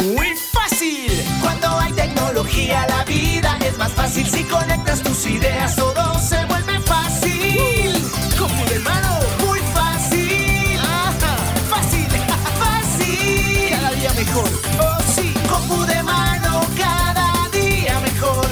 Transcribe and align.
Muy 0.00 0.34
fácil. 0.36 1.12
Cuando 1.42 1.68
hay 1.78 1.92
tecnología 1.92 2.86
la 2.88 3.04
vida 3.04 3.58
es 3.60 3.76
más 3.76 3.92
fácil 3.92 4.26
si 4.26 4.42
conectas 4.44 5.02
tus 5.02 5.26
ideas 5.26 5.76
todo 5.76 6.18
se 6.18 6.42
vuelve 6.46 6.80
fácil. 6.80 7.92
Compu 8.38 8.64
de 8.72 8.78
mano, 8.78 9.18
muy 9.46 9.58
fácil. 9.74 10.78
Fácil, 11.68 12.06
fácil. 12.58 13.70
Cada 13.70 13.90
día 13.90 14.12
mejor. 14.14 14.48
Oh 14.80 15.02
sí, 15.14 15.34
compu 15.48 15.84
de 15.84 16.02
mano 16.02 16.62
cada 16.78 17.48
día 17.50 18.00
mejor. 18.00 18.46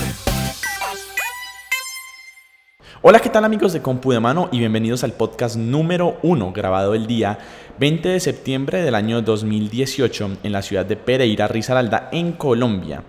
Hola, 3.01 3.19
¿qué 3.21 3.31
tal 3.31 3.47
amigos 3.47 3.73
de 3.73 3.81
Compu 3.81 4.13
de 4.13 4.21
Mano 4.21 4.51
y 4.53 4.59
bienvenidos 4.59 5.05
al 5.05 5.15
podcast 5.15 5.57
número 5.57 6.19
1 6.23 6.53
grabado 6.53 6.95
el 6.95 7.07
día 7.07 7.39
20 7.81 8.11
de 8.11 8.21
septiembre 8.21 8.83
del 8.83 8.95
año 8.95 9.23
2018 9.23 10.33
en 10.43 10.53
la 10.53 10.61
ciudad 10.61 10.85
de 10.85 10.97
Pereira, 10.97 11.49
Risaralda, 11.49 12.11
en 12.13 12.33
Colombia. 12.33 13.05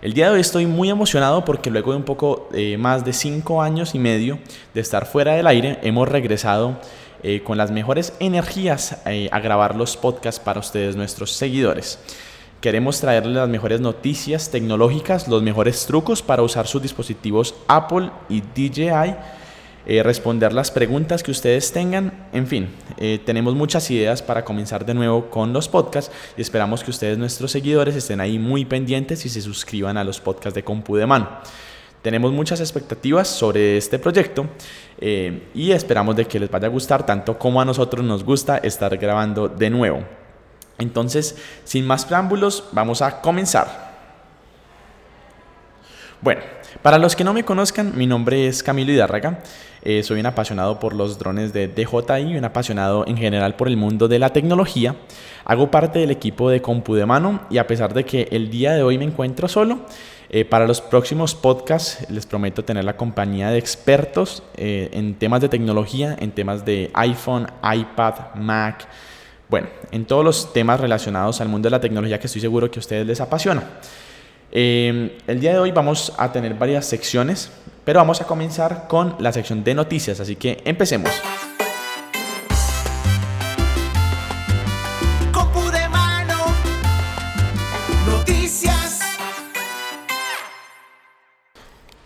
El 0.00 0.14
día 0.14 0.28
de 0.28 0.36
hoy 0.36 0.40
estoy 0.40 0.64
muy 0.64 0.88
emocionado 0.88 1.44
porque 1.44 1.68
luego 1.68 1.90
de 1.90 1.98
un 1.98 2.04
poco 2.04 2.48
eh, 2.54 2.78
más 2.78 3.04
de 3.04 3.12
5 3.12 3.60
años 3.60 3.94
y 3.94 3.98
medio 3.98 4.38
de 4.72 4.80
estar 4.80 5.04
fuera 5.04 5.34
del 5.34 5.46
aire, 5.46 5.78
hemos 5.82 6.08
regresado 6.08 6.78
eh, 7.22 7.42
con 7.44 7.58
las 7.58 7.70
mejores 7.70 8.14
energías 8.18 8.96
eh, 9.04 9.28
a 9.30 9.40
grabar 9.40 9.76
los 9.76 9.98
podcasts 9.98 10.40
para 10.40 10.60
ustedes, 10.60 10.96
nuestros 10.96 11.32
seguidores. 11.32 11.98
Queremos 12.62 13.00
traerles 13.00 13.34
las 13.34 13.48
mejores 13.50 13.82
noticias 13.82 14.50
tecnológicas, 14.50 15.28
los 15.28 15.42
mejores 15.42 15.84
trucos 15.84 16.22
para 16.22 16.40
usar 16.40 16.66
sus 16.66 16.80
dispositivos 16.80 17.56
Apple 17.68 18.08
y 18.30 18.40
DJI, 18.40 19.16
eh, 19.86 20.02
responder 20.02 20.52
las 20.52 20.70
preguntas 20.70 21.22
que 21.22 21.30
ustedes 21.30 21.72
tengan, 21.72 22.28
en 22.32 22.46
fin, 22.46 22.68
eh, 22.96 23.20
tenemos 23.24 23.54
muchas 23.54 23.90
ideas 23.90 24.22
para 24.22 24.44
comenzar 24.44 24.86
de 24.86 24.94
nuevo 24.94 25.28
con 25.28 25.52
los 25.52 25.68
podcasts 25.68 26.10
y 26.36 26.40
esperamos 26.40 26.82
que 26.82 26.90
ustedes, 26.90 27.18
nuestros 27.18 27.50
seguidores, 27.52 27.94
estén 27.94 28.20
ahí 28.20 28.38
muy 28.38 28.64
pendientes 28.64 29.26
y 29.26 29.28
se 29.28 29.42
suscriban 29.42 29.96
a 29.96 30.04
los 30.04 30.20
podcasts 30.20 30.54
de 30.54 30.64
Compu. 30.64 30.96
Tenemos 32.04 32.32
muchas 32.32 32.60
expectativas 32.60 33.28
sobre 33.28 33.78
este 33.78 33.98
proyecto 33.98 34.46
eh, 34.98 35.48
y 35.54 35.72
esperamos 35.72 36.14
de 36.14 36.26
que 36.26 36.38
les 36.38 36.50
vaya 36.50 36.66
a 36.66 36.70
gustar 36.70 37.06
tanto 37.06 37.38
como 37.38 37.62
a 37.62 37.64
nosotros 37.64 38.04
nos 38.04 38.22
gusta 38.22 38.58
estar 38.58 38.94
grabando 38.98 39.48
de 39.48 39.70
nuevo. 39.70 40.04
Entonces, 40.78 41.36
sin 41.64 41.86
más 41.86 42.04
preámbulos, 42.04 42.64
vamos 42.72 43.00
a 43.00 43.22
comenzar. 43.22 43.94
Bueno, 46.20 46.42
para 46.84 46.98
los 46.98 47.16
que 47.16 47.24
no 47.24 47.32
me 47.32 47.46
conozcan, 47.46 47.96
mi 47.96 48.06
nombre 48.06 48.46
es 48.46 48.62
Camilo 48.62 48.92
Hidárraga. 48.92 49.38
Eh, 49.80 50.02
soy 50.02 50.20
un 50.20 50.26
apasionado 50.26 50.78
por 50.78 50.94
los 50.94 51.18
drones 51.18 51.54
de 51.54 51.66
DJI 51.66 52.32
y 52.32 52.36
un 52.36 52.44
apasionado 52.44 53.06
en 53.06 53.16
general 53.16 53.56
por 53.56 53.68
el 53.68 53.78
mundo 53.78 54.06
de 54.06 54.18
la 54.18 54.34
tecnología. 54.34 54.94
Hago 55.46 55.70
parte 55.70 56.00
del 56.00 56.10
equipo 56.10 56.50
de 56.50 56.60
Compu 56.60 56.94
de 56.94 57.06
Mano 57.06 57.40
y 57.48 57.56
a 57.56 57.66
pesar 57.66 57.94
de 57.94 58.04
que 58.04 58.28
el 58.30 58.50
día 58.50 58.74
de 58.74 58.82
hoy 58.82 58.98
me 58.98 59.06
encuentro 59.06 59.48
solo, 59.48 59.86
eh, 60.28 60.44
para 60.44 60.66
los 60.66 60.82
próximos 60.82 61.34
podcasts 61.34 62.06
les 62.10 62.26
prometo 62.26 62.66
tener 62.66 62.84
la 62.84 62.98
compañía 62.98 63.48
de 63.48 63.56
expertos 63.56 64.42
eh, 64.54 64.90
en 64.92 65.14
temas 65.14 65.40
de 65.40 65.48
tecnología, 65.48 66.14
en 66.20 66.32
temas 66.32 66.66
de 66.66 66.90
iPhone, 66.92 67.46
iPad, 67.62 68.34
Mac, 68.34 68.86
bueno, 69.48 69.68
en 69.90 70.04
todos 70.04 70.22
los 70.22 70.52
temas 70.52 70.80
relacionados 70.80 71.40
al 71.40 71.48
mundo 71.48 71.64
de 71.64 71.70
la 71.70 71.80
tecnología 71.80 72.20
que 72.20 72.26
estoy 72.26 72.42
seguro 72.42 72.70
que 72.70 72.78
a 72.78 72.80
ustedes 72.80 73.06
les 73.06 73.22
apasiona. 73.22 73.62
Eh, 74.52 75.18
el 75.26 75.40
día 75.40 75.52
de 75.52 75.58
hoy 75.58 75.72
vamos 75.72 76.12
a 76.16 76.32
tener 76.32 76.54
varias 76.54 76.86
secciones, 76.86 77.50
pero 77.84 78.00
vamos 78.00 78.20
a 78.20 78.26
comenzar 78.26 78.86
con 78.88 79.16
la 79.18 79.32
sección 79.32 79.64
de 79.64 79.74
noticias, 79.74 80.20
así 80.20 80.36
que 80.36 80.62
empecemos. 80.64 81.10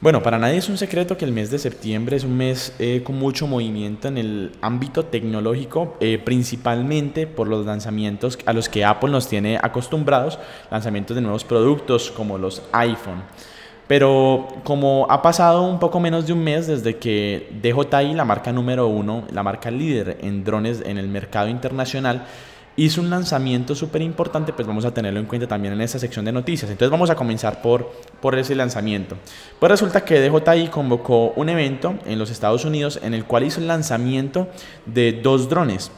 Bueno, 0.01 0.23
para 0.23 0.39
nadie 0.39 0.59
es 0.59 0.69
un 0.69 0.79
secreto 0.79 1.17
que 1.17 1.25
el 1.25 1.33
mes 1.33 1.51
de 1.51 1.59
septiembre 1.59 2.17
es 2.17 2.23
un 2.23 2.37
mes 2.37 2.73
eh, 2.79 3.03
con 3.03 3.19
mucho 3.19 3.49
movimiento 3.49 4.07
en 4.07 4.17
el 4.17 4.53
ámbito 4.61 5.05
tecnológico, 5.07 5.97
eh, 5.99 6.23
principalmente 6.25 7.27
por 7.27 7.49
los 7.49 7.67
lanzamientos 7.67 8.39
a 8.47 8.53
los 8.53 8.69
que 8.69 8.85
Apple 8.85 9.11
nos 9.11 9.27
tiene 9.27 9.59
acostumbrados, 9.61 10.39
lanzamientos 10.71 11.17
de 11.17 11.23
nuevos 11.23 11.43
productos 11.43 12.13
como 12.13 12.39
los 12.39 12.63
iPhone. 12.71 13.25
Pero 13.89 14.47
como 14.63 15.09
ha 15.11 15.21
pasado 15.21 15.63
un 15.63 15.81
poco 15.81 15.99
menos 15.99 16.29
de 16.29 16.33
un 16.33 16.45
mes 16.45 16.69
desde 16.69 16.99
que 16.99 17.51
DJI, 17.61 18.15
la 18.15 18.25
marca 18.25 18.53
número 18.53 18.87
uno, 18.87 19.25
la 19.33 19.43
marca 19.43 19.69
líder 19.69 20.19
en 20.21 20.45
drones 20.45 20.81
en 20.87 20.99
el 20.99 21.09
mercado 21.09 21.49
internacional, 21.49 22.25
hizo 22.79 23.01
un 23.01 23.11
lanzamiento 23.11 23.75
súper 23.75 24.03
importante, 24.03 24.53
pues 24.53 24.67
vamos 24.67 24.85
a 24.85 24.95
tenerlo 24.95 25.19
en 25.19 25.27
cuenta 25.27 25.49
también 25.49 25.75
en 25.75 25.81
esta 25.81 25.99
sección 25.99 26.25
de 26.25 26.31
noticias. 26.31 26.71
Entonces 26.71 26.91
vamos 26.91 27.11
a 27.11 27.17
comenzar 27.17 27.61
por, 27.61 27.91
por 28.21 28.39
ese 28.39 28.55
lanzamiento. 28.55 29.17
Pues 29.59 29.71
resulta 29.71 30.05
que 30.05 30.21
DJI 30.21 30.69
convocó 30.69 31.33
un 31.35 31.49
evento 31.49 31.99
en 32.07 32.21
los 32.21 32.31
Estados 32.31 32.65
Unidos 32.65 33.01
en 33.03 33.15
el 33.15 33.25
cual 33.25 33.43
hizo 33.43 33.61
el 33.61 33.67
lanzamiento 33.67 34.49
de 34.87 35.13
dos 35.13 35.49
drones 35.49 35.91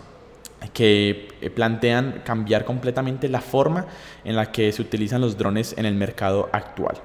que 0.72 1.28
eh, 1.40 1.50
plantean 1.50 2.22
cambiar 2.24 2.64
completamente 2.64 3.28
la 3.28 3.42
forma 3.42 3.86
en 4.24 4.34
la 4.36 4.50
que 4.50 4.72
se 4.72 4.80
utilizan 4.80 5.20
los 5.20 5.36
drones 5.36 5.74
en 5.76 5.84
el 5.84 5.94
mercado 5.94 6.48
actual. 6.50 6.96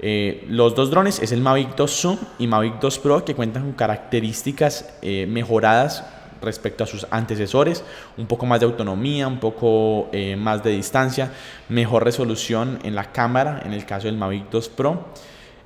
Eh, 0.00 0.44
los 0.48 0.74
dos 0.74 0.90
drones 0.90 1.20
es 1.20 1.30
el 1.30 1.40
Mavic 1.40 1.76
2 1.76 1.90
Zoom 1.90 2.18
y 2.40 2.48
Mavic 2.48 2.80
2 2.80 2.98
Pro 2.98 3.24
que 3.24 3.34
cuentan 3.34 3.62
con 3.62 3.72
características 3.72 4.94
eh, 5.00 5.26
mejoradas 5.28 6.04
respecto 6.40 6.84
a 6.84 6.86
sus 6.86 7.06
antecesores, 7.10 7.84
un 8.16 8.26
poco 8.26 8.46
más 8.46 8.60
de 8.60 8.66
autonomía, 8.66 9.28
un 9.28 9.40
poco 9.40 10.08
eh, 10.12 10.36
más 10.36 10.62
de 10.62 10.70
distancia, 10.70 11.32
mejor 11.68 12.04
resolución 12.04 12.78
en 12.82 12.94
la 12.94 13.12
cámara 13.12 13.62
en 13.64 13.72
el 13.72 13.84
caso 13.84 14.06
del 14.06 14.16
Mavic 14.16 14.50
2 14.50 14.68
Pro, 14.70 15.06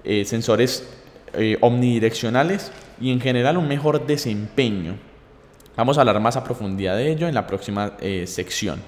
eh, 0.04 0.25
sensores 0.25 0.88
eh, 1.34 1.56
omnidireccionales 1.60 2.72
y 3.00 3.12
en 3.12 3.20
general 3.20 3.56
un 3.56 3.69
mejor 3.69 4.06
desempeño. 4.06 4.97
Vamos 5.76 5.97
a 5.97 6.00
hablar 6.00 6.20
más 6.20 6.36
a 6.36 6.44
profundidad 6.44 6.97
de 6.97 7.10
ello 7.10 7.28
en 7.28 7.34
la 7.34 7.47
próxima 7.47 7.97
sección. 8.26 8.80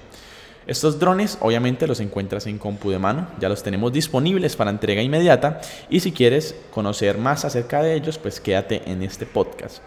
Estos 0.65 0.97
drones 0.97 1.37
obviamente 1.41 1.87
los 1.87 1.99
encuentras 1.99 2.47
en 2.47 2.57
compu 2.57 2.89
de 2.89 2.99
mano, 2.99 3.27
ya 3.39 3.49
los 3.49 3.63
tenemos 3.63 3.91
disponibles 3.91 4.55
para 4.55 4.71
entrega 4.71 5.01
inmediata 5.01 5.59
y 5.89 5.99
si 5.99 6.13
quieres 6.13 6.55
conocer 6.71 7.17
más 7.17 7.43
acerca 7.43 7.81
de 7.81 7.95
ellos, 7.95 8.17
pues 8.17 8.39
quédate 8.39 8.81
en 8.89 9.03
este 9.03 9.25
podcast. 9.25 9.81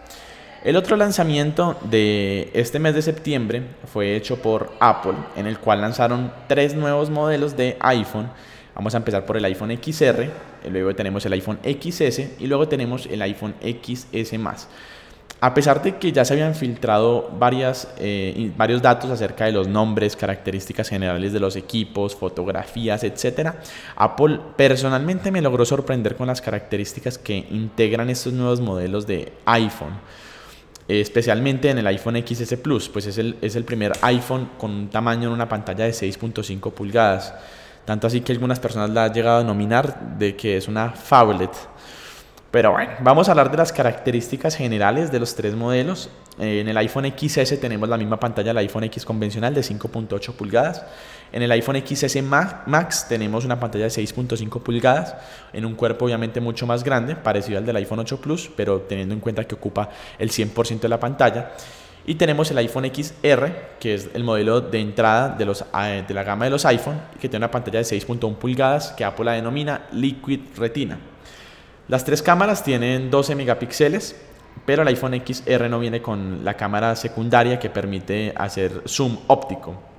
El 0.67 0.75
otro 0.75 0.97
lanzamiento 0.97 1.77
de 1.89 2.51
este 2.53 2.81
mes 2.81 2.93
de 2.97 3.01
septiembre 3.01 3.63
fue 3.85 4.17
hecho 4.17 4.43
por 4.43 4.73
Apple, 4.81 5.15
en 5.37 5.47
el 5.47 5.61
cual 5.61 5.81
lanzaron 5.81 6.33
tres 6.49 6.75
nuevos 6.75 7.09
modelos 7.09 7.57
de 7.57 7.77
iPhone. 7.79 8.29
Vamos 8.75 8.93
a 8.93 8.97
empezar 8.97 9.25
por 9.25 9.37
el 9.37 9.45
iPhone 9.45 9.71
XR, 9.81 10.29
luego 10.69 10.93
tenemos 10.97 11.25
el 11.25 11.35
iPhone 11.35 11.61
XS 11.63 12.41
y 12.41 12.49
luego 12.49 12.67
tenemos 12.67 13.07
el 13.07 13.23
iPhone 13.23 13.55
XS. 13.63 14.67
A 15.41 15.55
pesar 15.55 15.85
de 15.85 15.99
que 15.99 16.11
ya 16.11 16.25
se 16.25 16.33
habían 16.33 16.57
filtrado 16.57 17.31
varias, 17.39 17.87
eh, 17.99 18.51
varios 18.57 18.83
datos 18.83 19.09
acerca 19.09 19.45
de 19.45 19.53
los 19.53 19.69
nombres, 19.69 20.17
características 20.17 20.89
generales 20.89 21.33
de 21.33 21.39
los 21.39 21.55
equipos, 21.55 22.17
fotografías, 22.17 23.05
etc., 23.05 23.53
Apple 23.95 24.41
personalmente 24.57 25.31
me 25.31 25.43
logró 25.43 25.65
sorprender 25.65 26.17
con 26.17 26.27
las 26.27 26.41
características 26.41 27.19
que 27.19 27.47
integran 27.53 28.11
estos 28.11 28.33
nuevos 28.33 28.61
modelos 28.61 29.07
de 29.07 29.33
iPhone 29.45 30.01
especialmente 30.89 31.71
en 31.71 31.79
el 31.79 31.87
iPhone 31.87 32.23
XS 32.27 32.57
Plus, 32.57 32.89
pues 32.89 33.07
es 33.07 33.19
el, 33.19 33.37
es 33.41 33.57
el 33.57 33.65
primer 33.65 33.93
iPhone 34.03 34.51
con 34.59 34.71
un 34.71 34.89
tamaño 34.89 35.29
en 35.29 35.35
una 35.35 35.49
pantalla 35.49 35.85
de 35.85 35.91
6.5 35.91 36.73
pulgadas. 36.73 37.35
Tanto 37.85 38.07
así 38.07 38.21
que 38.21 38.33
algunas 38.33 38.59
personas 38.59 38.91
la 38.91 39.05
han 39.05 39.15
llegado 39.15 39.37
a 39.37 39.41
denominar 39.41 40.19
de 40.19 40.35
que 40.37 40.57
es 40.57 40.69
una 40.69 40.91
phablet. 40.91 41.51
Pero 42.51 42.73
bueno, 42.73 42.93
vamos 43.01 43.29
a 43.29 43.33
hablar 43.33 43.51
de 43.51 43.57
las 43.57 43.73
características 43.73 44.57
generales 44.57 45.13
de 45.13 45.21
los 45.21 45.35
tres 45.35 45.55
modelos. 45.55 46.11
Eh, 46.39 46.61
en 46.61 46.69
el 46.69 46.77
iPhone 46.79 47.13
XS 47.17 47.61
tenemos 47.61 47.89
la 47.89 47.97
misma 47.97 48.19
pantalla 48.19 48.49
del 48.49 48.59
iPhone 48.59 48.85
X 48.85 49.05
convencional 49.05 49.55
de 49.55 49.61
5.8 49.61 50.33
pulgadas. 50.33 50.85
En 51.37 51.43
el 51.43 51.53
iPhone 51.53 51.83
XS 51.87 52.23
Max 52.23 53.09
tenemos 53.11 53.45
una 53.45 53.61
pantalla 53.61 53.85
de 53.85 53.91
6.5 53.91 54.63
pulgadas 54.63 55.17
en 55.53 55.67
un 55.67 55.75
cuerpo 55.75 56.07
obviamente 56.07 56.41
mucho 56.41 56.67
más 56.67 56.83
grande, 56.83 57.15
parecido 57.15 57.59
al 57.59 57.67
del 57.67 57.77
iPhone 57.77 57.99
8 57.99 58.23
Plus, 58.23 58.51
pero 58.57 58.81
teniendo 58.81 59.13
en 59.15 59.21
cuenta 59.21 59.45
que 59.45 59.55
ocupa 59.55 59.91
el 60.19 60.31
100% 60.31 60.81
de 60.81 60.89
la 60.89 60.99
pantalla. 60.99 61.53
Y 62.07 62.15
tenemos 62.15 62.51
el 62.51 62.57
iPhone 62.57 62.87
XR, 62.87 63.51
que 63.79 63.93
es 63.93 64.09
el 64.15 64.25
modelo 64.25 64.63
de 64.63 64.81
entrada 64.81 65.29
de, 65.29 65.45
los, 65.45 65.63
eh, 65.79 66.05
de 66.09 66.15
la 66.15 66.23
gama 66.23 66.47
de 66.47 66.53
los 66.53 66.65
iPhone, 66.65 66.99
que 67.21 67.29
tiene 67.29 67.45
una 67.45 67.51
pantalla 67.51 67.81
de 67.81 67.85
6.1 67.85 68.37
pulgadas 68.37 68.93
que 68.93 69.05
Apple 69.05 69.27
la 69.27 69.33
denomina 69.33 69.89
Liquid 69.93 70.41
Retina. 70.57 70.99
Las 71.89 72.03
tres 72.07 72.23
cámaras 72.23 72.65
tienen 72.65 73.11
12 73.11 73.35
megapíxeles, 73.35 74.17
pero 74.65 74.81
el 74.81 74.89
iPhone 74.89 75.21
XR 75.23 75.69
no 75.69 75.81
viene 75.81 76.01
con 76.01 76.47
la 76.47 76.55
cámara 76.55 76.97
secundaria 76.97 77.59
que 77.59 77.69
permite 77.69 78.33
hacer 78.35 78.85
zoom 78.87 79.19
óptico. 79.27 79.96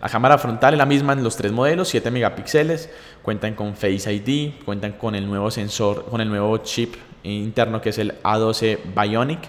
La 0.00 0.08
cámara 0.08 0.38
frontal 0.38 0.72
es 0.72 0.78
la 0.78 0.86
misma 0.86 1.12
en 1.12 1.22
los 1.22 1.36
tres 1.36 1.52
modelos, 1.52 1.88
7 1.88 2.10
megapíxeles, 2.10 2.88
cuentan 3.20 3.54
con 3.54 3.74
Face 3.74 4.10
ID, 4.10 4.64
cuentan 4.64 4.92
con 4.92 5.14
el 5.14 5.26
nuevo 5.26 5.50
sensor, 5.50 6.06
con 6.06 6.22
el 6.22 6.28
nuevo 6.30 6.56
chip 6.58 6.94
interno 7.22 7.82
que 7.82 7.90
es 7.90 7.98
el 7.98 8.14
A12 8.22 8.78
Bionic, 8.96 9.40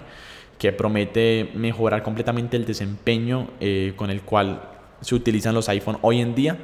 que 0.58 0.72
promete 0.72 1.50
mejorar 1.54 2.02
completamente 2.02 2.58
el 2.58 2.66
desempeño 2.66 3.48
eh, 3.60 3.94
con 3.96 4.10
el 4.10 4.20
cual 4.20 4.62
se 5.00 5.14
utilizan 5.14 5.54
los 5.54 5.70
iPhone 5.70 5.98
hoy 6.02 6.20
en 6.20 6.34
día. 6.34 6.58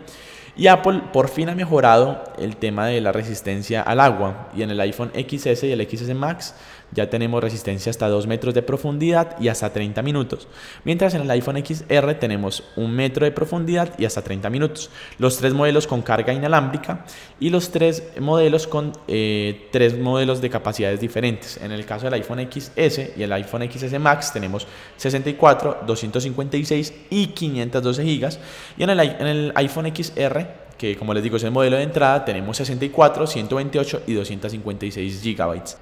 Y 0.59 0.67
Apple 0.67 1.03
por 1.13 1.29
fin 1.29 1.49
ha 1.49 1.55
mejorado 1.55 2.25
el 2.37 2.57
tema 2.57 2.89
de 2.89 3.01
la 3.01 3.13
resistencia 3.13 3.81
al 3.81 4.01
agua. 4.01 4.49
Y 4.57 4.63
en 4.63 4.71
el 4.71 4.81
iPhone 4.81 5.13
XS 5.15 5.63
y 5.63 5.71
el 5.71 5.89
XS 5.89 6.13
Max 6.17 6.53
ya 6.91 7.09
tenemos 7.09 7.43
resistencia 7.43 7.91
hasta 7.91 8.09
2 8.09 8.27
metros 8.27 8.55
de 8.55 8.63
profundidad 8.63 9.37
y 9.41 9.49
hasta 9.49 9.73
30 9.73 10.03
minutos. 10.03 10.49
Mientras 10.85 11.15
en 11.15 11.23
el 11.23 11.31
iPhone 11.31 11.63
XR 11.65 12.15
tenemos 12.15 12.65
1 12.77 12.89
metro 12.89 13.25
de 13.25 13.31
profundidad 13.31 13.97
y 13.99 14.05
hasta 14.05 14.23
30 14.23 14.51
minutos. 14.51 14.91
Los 15.19 15.37
tres 15.37 15.55
modelos 15.55 15.87
con 15.87 16.03
carga 16.03 16.33
inalámbrica 16.33 17.05
y 17.39 17.51
los 17.51 17.71
tres 17.71 18.03
modelos 18.19 18.67
con 18.67 18.93
eh, 19.07 19.69
tres 19.71 19.97
modelos 19.97 20.41
de 20.41 20.51
capacidades 20.51 21.01
diferentes. 21.01 21.59
En 21.59 21.71
el 21.71 21.85
caso 21.85 22.07
del 22.07 22.15
iPhone 22.15 22.49
XS 22.51 23.17
y 23.17 23.23
el 23.23 23.33
iPhone 23.33 23.71
XS 23.71 23.97
Max 24.01 24.33
tenemos 24.33 24.67
64, 24.97 25.83
256 25.87 26.95
y 27.11 27.27
512 27.29 28.03
gigas. 28.03 28.41
Y 28.77 28.83
en 28.83 28.91
el, 28.91 29.01
en 29.01 29.27
el 29.27 29.53
iPhone 29.55 29.93
XR 29.95 30.48
que 30.79 30.97
como 30.97 31.13
les 31.13 31.23
digo 31.23 31.37
es 31.37 31.43
el 31.43 31.51
modelo 31.51 31.77
de 31.77 31.83
entrada, 31.83 32.25
tenemos 32.25 32.57
64, 32.57 33.27
128 33.27 34.03
y 34.07 34.15
256 34.15 35.21
gigabytes. 35.21 35.77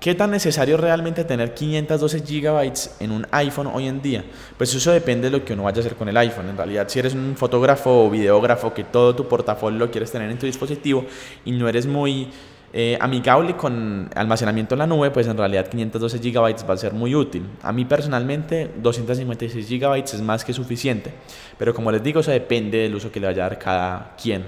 ¿Qué 0.00 0.14
tan 0.14 0.30
necesario 0.30 0.76
realmente 0.76 1.24
tener 1.24 1.54
512 1.54 2.20
GB 2.20 2.72
en 3.00 3.10
un 3.10 3.26
iPhone 3.32 3.66
hoy 3.66 3.88
en 3.88 4.00
día? 4.00 4.24
Pues 4.56 4.72
eso 4.72 4.92
depende 4.92 5.28
de 5.28 5.36
lo 5.36 5.44
que 5.44 5.54
uno 5.54 5.64
vaya 5.64 5.78
a 5.78 5.80
hacer 5.80 5.96
con 5.96 6.08
el 6.08 6.16
iPhone. 6.16 6.48
En 6.48 6.56
realidad, 6.56 6.88
si 6.88 7.00
eres 7.00 7.14
un 7.14 7.34
fotógrafo 7.36 8.06
o 8.06 8.10
videógrafo 8.10 8.72
que 8.72 8.84
todo 8.84 9.16
tu 9.16 9.26
portafolio 9.26 9.76
lo 9.76 9.90
quieres 9.90 10.12
tener 10.12 10.30
en 10.30 10.38
tu 10.38 10.46
dispositivo 10.46 11.04
y 11.44 11.50
no 11.50 11.68
eres 11.68 11.86
muy 11.86 12.28
eh, 12.72 12.98
amigable 13.00 13.56
con 13.56 14.10
almacenamiento 14.14 14.74
en 14.74 14.80
la 14.80 14.86
nube, 14.86 15.10
pues 15.10 15.26
en 15.26 15.36
realidad 15.36 15.68
512 15.68 16.18
GB 16.18 16.68
va 16.68 16.74
a 16.74 16.76
ser 16.76 16.92
muy 16.92 17.14
útil. 17.14 17.48
A 17.62 17.72
mí 17.72 17.84
personalmente 17.84 18.70
256 18.76 19.68
GB 19.68 20.04
es 20.04 20.20
más 20.20 20.44
que 20.44 20.52
suficiente, 20.52 21.12
pero 21.58 21.74
como 21.74 21.90
les 21.90 22.02
digo, 22.02 22.20
eso 22.20 22.30
depende 22.30 22.78
del 22.78 22.94
uso 22.94 23.10
que 23.10 23.20
le 23.20 23.26
vaya 23.26 23.46
a 23.46 23.48
dar 23.48 23.58
cada 23.58 24.16
quien 24.16 24.44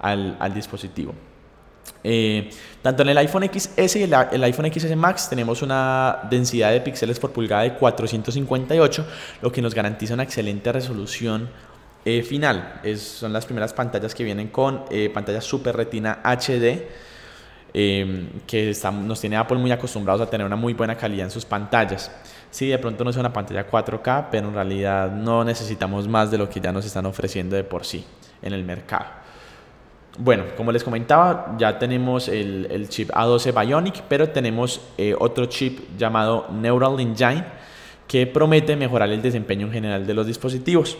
al, 0.00 0.36
al 0.38 0.54
dispositivo. 0.54 1.14
Eh, 2.06 2.50
tanto 2.82 3.02
en 3.02 3.08
el 3.08 3.18
iPhone 3.18 3.48
XS 3.50 3.96
y 3.96 4.02
el, 4.02 4.44
iPhone 4.44 4.70
XS 4.70 4.94
Max 4.94 5.28
tenemos 5.30 5.62
una 5.62 6.18
densidad 6.28 6.70
de 6.70 6.82
píxeles 6.82 7.18
por 7.18 7.32
pulgada 7.32 7.62
de 7.62 7.74
458, 7.74 9.06
lo 9.40 9.50
que 9.50 9.62
nos 9.62 9.74
garantiza 9.74 10.12
una 10.12 10.22
excelente 10.22 10.70
resolución 10.70 11.48
eh, 12.04 12.22
final. 12.22 12.82
son 12.96 13.32
las 13.32 13.46
primeras 13.46 13.72
pantallas 13.72 14.14
que 14.14 14.22
vienen 14.22 14.48
con 14.48 14.84
eh, 14.90 15.10
pantalla 15.12 15.40
Super 15.40 15.76
Retina 15.76 16.20
HD, 16.22 16.86
em, 17.74 18.28
que 18.46 18.72
nos 19.04 19.20
tiene 19.20 19.36
Apple 19.36 19.58
muy 19.58 19.72
acostumbrados 19.72 20.22
a 20.22 20.30
tener 20.30 20.46
una 20.46 20.56
muy 20.56 20.72
buena 20.72 20.96
calidad 20.96 21.26
en 21.26 21.30
sus 21.30 21.44
pantallas. 21.44 22.10
Sí, 22.50 22.68
de 22.68 22.78
pronto 22.78 23.04
no 23.04 23.10
es 23.10 23.16
una 23.16 23.32
pantalla 23.32 23.68
4K, 23.68 24.28
pero 24.30 24.48
en 24.48 24.54
realidad 24.54 25.10
no 25.10 25.44
necesitamos 25.44 26.08
más 26.08 26.30
de 26.30 26.38
lo 26.38 26.48
que 26.48 26.60
ya 26.60 26.72
nos 26.72 26.86
están 26.86 27.04
ofreciendo 27.04 27.56
de 27.56 27.64
por 27.64 27.84
sí 27.84 28.04
en 28.40 28.52
el 28.52 28.64
mercado. 28.64 29.06
Bueno, 30.16 30.44
como 30.56 30.70
les 30.70 30.84
comentaba, 30.84 31.56
ya 31.58 31.76
tenemos 31.76 32.28
el, 32.28 32.86
chip 32.88 33.10
A12 33.10 33.52
Bionic, 33.52 34.02
pero 34.08 34.28
tenemos 34.28 34.80
eh, 34.96 35.14
otro 35.18 35.46
chip 35.46 35.80
llamado 35.98 36.46
Neural 36.52 37.00
Engine 37.00 37.44
que 38.06 38.26
promete 38.26 38.76
mejorar 38.76 39.10
el 39.10 39.22
desempeño 39.22 39.66
en 39.66 39.72
general 39.72 40.06
de 40.06 40.14
los 40.14 40.26
dispositivos. 40.26 40.96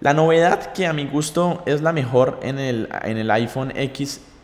La 0.00 0.14
novedad 0.14 0.72
que 0.72 0.86
a 0.86 0.92
mi 0.92 1.06
gusto 1.06 1.62
es 1.66 1.82
la 1.82 1.92
mejor 1.92 2.40
en 2.42 2.58
el, 2.58 3.30
iPhone 3.30 3.72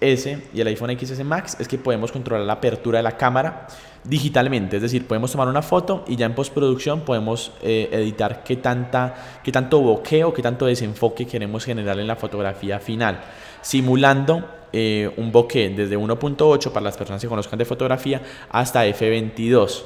XS 0.00 0.54
y 0.54 0.60
el 0.60 0.66
iPhone 0.66 0.98
XS 0.98 1.24
Max 1.24 1.56
es 1.60 1.68
que 1.68 1.78
podemos 1.78 2.10
controlar 2.10 2.46
la 2.46 2.54
apertura 2.54 2.98
de 2.98 3.02
la 3.02 3.16
cámara 3.16 3.68
digitalmente, 4.02 4.76
es 4.76 4.82
decir, 4.82 5.06
podemos 5.06 5.30
tomar 5.30 5.48
una 5.48 5.62
foto 5.62 6.04
y 6.08 6.16
ya 6.16 6.26
en 6.26 6.34
postproducción 6.34 7.00
podemos 7.00 7.52
eh, 7.62 7.88
editar 7.92 8.42
qué, 8.42 8.56
tanta, 8.56 9.40
qué 9.44 9.52
tanto 9.52 9.80
boqueo, 9.80 10.32
qué 10.32 10.42
tanto 10.42 10.66
desenfoque 10.66 11.26
queremos 11.26 11.64
generar 11.64 11.98
en 11.98 12.06
la 12.06 12.16
fotografía 12.16 12.80
final 12.80 13.20
simulando 13.60 14.48
eh, 14.72 15.12
un 15.16 15.30
bokeh 15.30 15.70
desde 15.70 15.98
1.8 15.98 16.70
para 16.72 16.84
las 16.84 16.96
personas 16.96 17.20
que 17.20 17.28
conozcan 17.28 17.58
de 17.58 17.64
fotografía 17.64 18.22
hasta 18.50 18.86
f22 18.86 19.82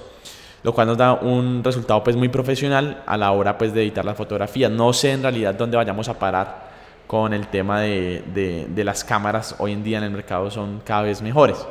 lo 0.65 0.73
cual 0.73 0.87
nos 0.87 0.97
da 0.97 1.13
un 1.15 1.63
resultado 1.63 2.03
pues 2.03 2.17
muy 2.17 2.29
profesional 2.29 3.03
a 3.07 3.17
la 3.17 3.31
hora 3.33 3.59
pues 3.59 3.75
de 3.75 3.83
editar 3.83 4.05
la 4.05 4.15
fotografía. 4.15 4.71
No 4.71 4.95
sé 4.95 5.13
en 5.13 5.23
realidad 5.23 5.55
dónde 5.55 5.77
vayamos 5.77 6.09
a 6.09 6.19
parar 6.19 6.74
con 7.07 7.33
el 7.35 7.49
tema 7.49 7.81
de, 7.81 8.67
de, 8.69 8.85
las 8.85 9.05
cámaras 9.05 9.57
hoy 9.59 9.73
en 9.73 9.85
día 9.85 9.99
en 9.99 10.05
el 10.05 10.11
mercado 10.11 10.51
son 10.51 10.81
cada 10.85 11.03
vez 11.03 11.23
mejores. 11.23 11.67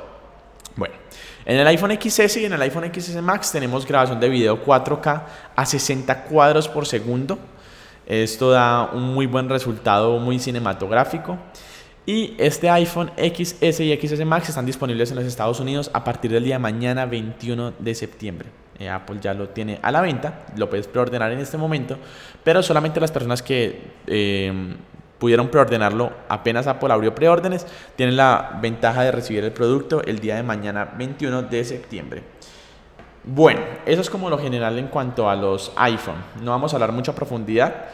Bueno, 0.76 0.96
en 1.46 1.60
el 1.60 1.68
iPhone 1.68 1.98
XS 2.00 2.38
y 2.38 2.46
en 2.46 2.54
el 2.54 2.62
iPhone 2.62 2.92
XS 2.94 3.22
Max 3.22 3.52
tenemos 3.52 3.86
grabación 3.86 4.20
de 4.20 4.30
video 4.30 4.64
4K 4.64 5.22
a 5.56 5.66
60 5.66 6.24
cuadros 6.24 6.68
por 6.68 6.86
segundo. 6.86 7.38
Esto 8.06 8.52
da 8.52 8.90
un 8.94 9.14
muy 9.14 9.28
buen 9.28 9.50
resultado, 9.50 10.18
muy 10.20 10.40
cinematográfico. 10.40 11.38
Y 12.06 12.36
este 12.38 12.70
iPhone 12.70 13.12
XS 13.18 13.80
y 13.80 13.96
XS 13.96 14.26
Max 14.26 14.50
están 14.50 14.66
disponibles 14.66 15.12
en 15.12 15.16
los 15.16 15.26
Estados 15.26 15.60
Unidos 15.60 15.90
a 15.94 16.04
partir 16.04 16.32
del 16.32 16.44
día 16.44 16.56
de 16.56 16.60
mañana 16.60 17.06
21 17.06 17.74
de 17.80 17.96
septiembre. 17.96 18.50
Eh, 18.80 18.90
Apple 18.90 19.20
ya 19.22 19.34
lo 19.34 19.50
tiene 19.50 19.80
a 19.82 19.92
la 19.92 20.02
venta, 20.02 20.46
lo 20.58 20.70
puedes 20.70 20.88
preordenar 20.88 21.32
en 21.32 21.40
este 21.40 21.58
momento, 21.58 21.98
pero 22.44 22.62
solamente 22.62 23.00
las 23.00 23.12
personas 23.12 23.42
que 23.42 23.92
em, 24.08 24.76
pudieron 25.24 25.48
preordenarlo 25.48 26.12
apenas 26.28 26.68
Apple 26.68 26.92
abrió 26.92 27.16
preórdenes 27.16 27.66
tienen 27.96 28.18
la 28.18 28.60
ventaja 28.62 29.04
de 29.04 29.12
recibir 29.14 29.42
el 29.46 29.54
producto 29.54 30.04
el 30.04 30.20
día 30.20 30.36
de 30.36 30.44
mañana 30.44 30.96
21 30.98 31.44
de 31.44 31.64
septiembre. 31.64 32.24
Bueno, 33.24 33.62
eso 33.86 34.02
es 34.02 34.10
como 34.10 34.30
lo 34.30 34.38
general 34.38 34.78
en 34.78 34.88
cuanto 34.88 35.30
a 35.30 35.36
los 35.38 35.72
iPhone. 35.78 36.18
No 36.42 36.52
vamos 36.52 36.74
a 36.74 36.76
hablar 36.76 36.92
mucho 36.92 37.12
a 37.12 37.16
profundidad. 37.16 37.86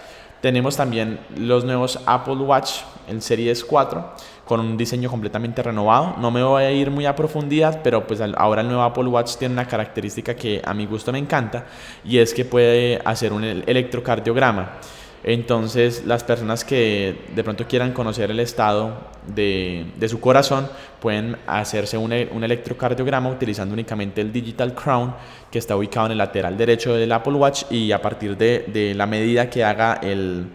Tenemos 0.41 0.75
también 0.75 1.19
los 1.37 1.65
nuevos 1.65 1.99
Apple 2.07 2.33
Watch, 2.33 2.79
el 3.07 3.21
Series 3.21 3.63
4, 3.63 4.15
con 4.45 4.59
un 4.59 4.75
diseño 4.75 5.07
completamente 5.07 5.61
renovado. 5.61 6.15
No 6.17 6.31
me 6.31 6.41
voy 6.41 6.63
a 6.63 6.71
ir 6.71 6.89
muy 6.89 7.05
a 7.05 7.15
profundidad, 7.15 7.81
pero 7.83 8.07
pues 8.07 8.21
ahora 8.21 8.61
el 8.61 8.67
nuevo 8.67 8.81
Apple 8.81 9.03
Watch 9.03 9.35
tiene 9.35 9.53
una 9.53 9.67
característica 9.67 10.35
que 10.35 10.63
a 10.65 10.73
mi 10.73 10.87
gusto 10.87 11.11
me 11.11 11.19
encanta 11.19 11.65
y 12.03 12.17
es 12.17 12.33
que 12.33 12.43
puede 12.43 12.99
hacer 13.05 13.33
un 13.33 13.43
electrocardiograma. 13.43 14.79
Entonces, 15.23 16.05
las 16.05 16.23
personas 16.23 16.63
que 16.63 17.25
de 17.35 17.43
pronto 17.43 17.67
quieran 17.67 17.91
conocer 17.91 18.31
el 18.31 18.39
estado 18.39 18.93
de, 19.27 19.85
su 20.07 20.19
corazón 20.19 20.69
pueden 21.01 21.37
hacerse 21.45 21.97
un, 21.97 22.13
electrocardiograma 22.13 23.29
utilizando 23.29 23.73
únicamente 23.73 24.21
el 24.21 24.31
Digital 24.31 24.73
Crown 24.73 25.13
que 25.51 25.59
está 25.59 25.75
ubicado 25.75 26.07
en 26.07 26.13
el 26.13 26.17
lateral 26.19 26.57
derecho 26.57 26.93
del 26.93 27.11
Apple 27.11 27.33
Watch 27.33 27.63
y 27.69 27.91
a 27.91 28.01
partir 28.01 28.37
de, 28.37 28.93
la 28.95 29.05
medida 29.05 29.49
que 29.49 29.63
haga 29.63 29.99
el, 30.01 30.47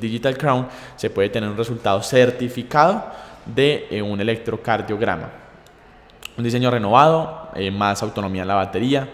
Digital 0.00 0.38
Crown 0.38 0.68
se 0.94 1.10
puede 1.10 1.28
tener 1.28 1.50
un 1.50 1.56
resultado 1.56 2.02
certificado 2.02 3.04
de 3.44 3.88
eh, 3.90 4.00
un 4.00 4.20
electrocardiograma. 4.20 5.28
Un 6.38 6.44
diseño 6.44 6.70
renovado, 6.70 7.50
eh, 7.54 7.70
más 7.70 8.02
autonomía 8.02 8.42
en 8.42 8.48
la 8.48 8.54
batería, 8.54 9.08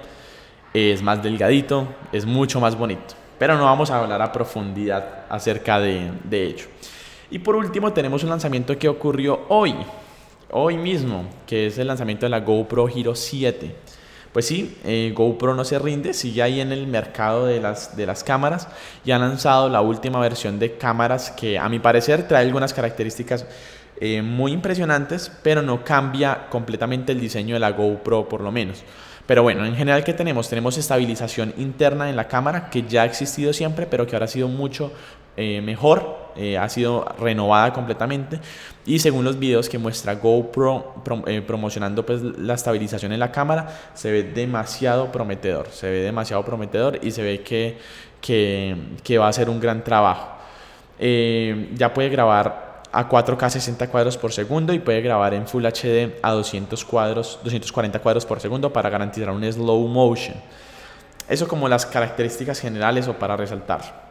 es 0.72 1.02
más 1.02 1.22
delgadito, 1.22 1.88
es 2.12 2.24
mucho 2.24 2.60
más 2.60 2.76
bonito 2.76 3.20
pero 3.40 3.56
no 3.56 3.64
vamos 3.64 3.90
a 3.90 3.98
hablar 3.98 4.20
a 4.20 4.30
profundidad 4.30 5.24
acerca 5.30 5.80
de, 5.80 6.10
de 6.24 6.44
ello. 6.44 6.66
Y 7.30 7.38
por 7.38 7.56
último 7.56 7.90
tenemos 7.90 8.22
un 8.22 8.28
lanzamiento 8.28 8.78
que 8.78 8.86
ocurrió 8.86 9.46
hoy, 9.48 9.74
hoy 10.50 10.76
mismo, 10.76 11.24
que 11.46 11.68
es 11.68 11.78
el 11.78 11.86
lanzamiento 11.86 12.26
de 12.26 12.30
la 12.30 12.40
GoPro 12.40 12.86
Hero 12.86 13.14
7. 13.14 13.74
Pues 14.30 14.46
sí, 14.46 14.76
eh, 14.84 15.14
GoPro 15.16 15.54
no 15.54 15.64
se 15.64 15.78
rinde, 15.78 16.12
sigue 16.12 16.42
ahí 16.42 16.60
en 16.60 16.70
el 16.70 16.86
mercado 16.86 17.46
de 17.46 17.60
las, 17.60 17.96
de 17.96 18.04
las 18.04 18.22
cámaras 18.22 18.68
y 19.06 19.10
ha 19.12 19.18
lanzado 19.18 19.70
la 19.70 19.80
última 19.80 20.20
versión 20.20 20.58
de 20.58 20.76
cámaras 20.76 21.30
que 21.30 21.58
a 21.58 21.66
mi 21.70 21.78
parecer 21.78 22.28
trae 22.28 22.44
algunas 22.44 22.74
características 22.74 23.46
eh, 24.02 24.20
muy 24.20 24.52
impresionantes, 24.52 25.32
pero 25.42 25.62
no 25.62 25.82
cambia 25.82 26.46
completamente 26.50 27.12
el 27.12 27.20
diseño 27.20 27.54
de 27.54 27.60
la 27.60 27.70
GoPro 27.70 28.28
por 28.28 28.42
lo 28.42 28.52
menos. 28.52 28.84
Pero 29.30 29.44
bueno, 29.44 29.64
en 29.64 29.76
general, 29.76 30.02
¿qué 30.02 30.12
tenemos? 30.12 30.48
Tenemos 30.48 30.76
estabilización 30.76 31.54
interna 31.56 32.10
en 32.10 32.16
la 32.16 32.26
cámara 32.26 32.68
que 32.68 32.82
ya 32.82 33.02
ha 33.02 33.04
existido 33.04 33.52
siempre, 33.52 33.86
pero 33.86 34.04
que 34.04 34.16
ahora 34.16 34.24
ha 34.24 34.28
sido 34.28 34.48
mucho 34.48 34.90
eh, 35.36 35.60
mejor, 35.60 36.32
eh, 36.34 36.58
ha 36.58 36.68
sido 36.68 37.04
renovada 37.16 37.72
completamente. 37.72 38.40
Y 38.84 38.98
según 38.98 39.24
los 39.24 39.38
videos 39.38 39.68
que 39.68 39.78
muestra 39.78 40.16
GoPro 40.16 40.96
eh, 41.28 41.42
promocionando 41.42 42.04
pues, 42.04 42.22
la 42.22 42.54
estabilización 42.54 43.12
en 43.12 43.20
la 43.20 43.30
cámara, 43.30 43.68
se 43.94 44.10
ve 44.10 44.24
demasiado 44.24 45.12
prometedor. 45.12 45.68
Se 45.70 45.88
ve 45.88 46.00
demasiado 46.00 46.44
prometedor 46.44 46.98
y 47.00 47.12
se 47.12 47.22
ve 47.22 47.42
que, 47.42 47.78
que, 48.20 48.74
que 49.04 49.16
va 49.16 49.28
a 49.28 49.32
ser 49.32 49.48
un 49.48 49.60
gran 49.60 49.84
trabajo. 49.84 50.28
ya 50.98 51.94
puede 51.94 52.08
grabar 52.08 52.69
a 52.92 53.08
4K 53.08 53.50
60 53.50 53.88
cuadros 53.88 54.16
por 54.16 54.32
segundo 54.32 54.72
y 54.72 54.78
puede 54.78 55.00
grabar 55.00 55.34
en 55.34 55.46
Full 55.46 55.64
HD 55.64 56.18
a 56.22 56.32
200 56.32 56.84
cuadros, 56.84 57.38
240 57.44 57.98
cuadros 58.00 58.26
por 58.26 58.40
segundo 58.40 58.72
para 58.72 58.90
garantizar 58.90 59.30
un 59.30 59.50
slow 59.50 59.86
motion. 59.86 60.36
Eso 61.28 61.46
como 61.46 61.68
las 61.68 61.86
características 61.86 62.58
generales 62.60 63.06
o 63.06 63.14
para 63.14 63.36
resaltar. 63.36 64.10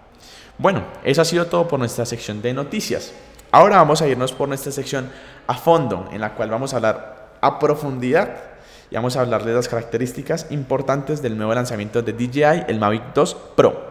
Bueno, 0.57 0.83
eso 1.03 1.21
ha 1.21 1.25
sido 1.25 1.47
todo 1.47 1.67
por 1.67 1.79
nuestra 1.79 2.05
sección 2.05 2.41
de 2.41 2.53
noticias. 2.53 3.13
Ahora 3.51 3.77
vamos 3.77 4.01
a 4.01 4.07
irnos 4.07 4.31
por 4.31 4.47
nuestra 4.47 4.71
sección 4.71 5.09
a 5.47 5.55
fondo, 5.55 6.07
en 6.11 6.21
la 6.21 6.35
cual 6.35 6.49
vamos 6.49 6.73
a 6.73 6.77
hablar 6.77 7.29
a 7.41 7.59
profundidad 7.59 8.37
y 8.91 8.95
vamos 8.95 9.15
a 9.15 9.21
hablar 9.21 9.43
de 9.43 9.53
las 9.53 9.67
características 9.67 10.47
importantes 10.51 11.21
del 11.21 11.37
nuevo 11.37 11.53
lanzamiento 11.53 12.01
de 12.01 12.13
DJI, 12.13 12.65
el 12.67 12.79
Mavic 12.79 13.13
2 13.13 13.35
Pro. 13.55 13.88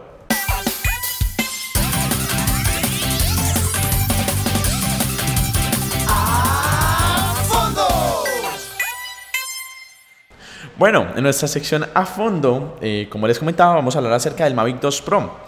Bueno, 10.79 11.07
en 11.13 11.23
nuestra 11.23 11.49
sección 11.49 11.85
a 11.93 12.05
fondo, 12.05 12.77
eh, 12.79 13.07
como 13.09 13.27
les 13.27 13.37
comentaba, 13.37 13.75
vamos 13.75 13.95
a 13.95 13.97
hablar 13.97 14.13
acerca 14.13 14.45
del 14.45 14.53
Mavic 14.53 14.79
2 14.79 15.01
Pro. 15.01 15.39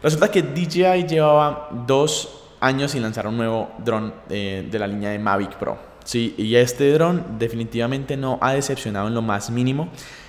Resulta 0.00 0.30
que 0.30 0.40
DJI 0.40 1.04
llevaba 1.04 1.68
dos 1.84 2.44
años 2.60 2.92
sin 2.92 3.02
lanzar 3.02 3.26
un 3.26 3.36
nuevo 3.36 3.72
dron 3.84 4.14
eh, 4.30 4.68
de 4.70 4.78
la 4.78 4.86
línea 4.86 5.10
de 5.10 5.18
Mavic 5.18 5.56
Pro. 5.56 5.76
Sí, 6.04 6.32
y 6.38 6.54
este 6.54 6.92
dron 6.92 7.40
definitivamente 7.40 8.16
no 8.16 8.38
ha 8.40 8.52
decepcionado 8.52 9.08
en 9.08 9.14
lo 9.14 9.20
más 9.20 9.50
mínimo. 9.50 9.88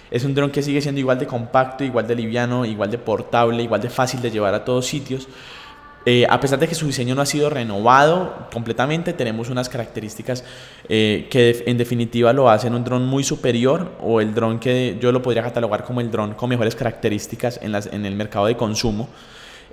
Es 0.10 0.24
un 0.24 0.34
dron 0.34 0.50
que 0.50 0.64
sigue 0.64 0.82
siendo 0.82 1.00
igual 1.00 1.20
de 1.20 1.28
compacto, 1.28 1.84
igual 1.84 2.08
de 2.08 2.16
liviano, 2.16 2.66
igual 2.66 2.90
de 2.90 2.98
portable, 2.98 3.62
igual 3.62 3.82
de 3.82 3.92
fácil 3.92 4.20
de 4.20 4.32
llevar 4.32 4.56
a 4.56 4.66
todos 4.66 4.88
sitios. 4.88 5.28
Eh, 6.06 6.26
a 6.30 6.40
pesar 6.40 6.60
de 6.60 6.68
que 6.68 6.76
su 6.76 6.88
diseño 6.88 7.14
no 7.14 7.22
ha 7.22 7.26
sido 7.26 7.50
renovado 7.50 8.48
completamente, 8.54 9.12
tenemos 9.12 9.50
unas 9.50 9.68
características 9.68 10.46
eh, 10.88 11.28
que 11.30 11.64
en 11.68 11.78
definitiva 11.78 12.32
lo 12.32 12.50
hacen 12.50 12.74
un 12.74 12.84
dron 12.86 13.06
muy 13.06 13.24
superior 13.24 13.92
o 14.02 14.22
el 14.22 14.34
dron 14.34 14.60
que 14.60 14.98
yo 15.02 15.12
lo 15.12 15.22
podría 15.22 15.44
catalogar 15.44 15.84
como 15.84 16.00
el 16.00 16.10
dron 16.10 16.36
con 16.36 16.50
mejores 16.50 16.76
características 16.76 17.60
en, 17.62 18.06
el 18.06 18.16
mercado 18.16 18.46
de 18.46 18.56
consumo. 18.56 19.10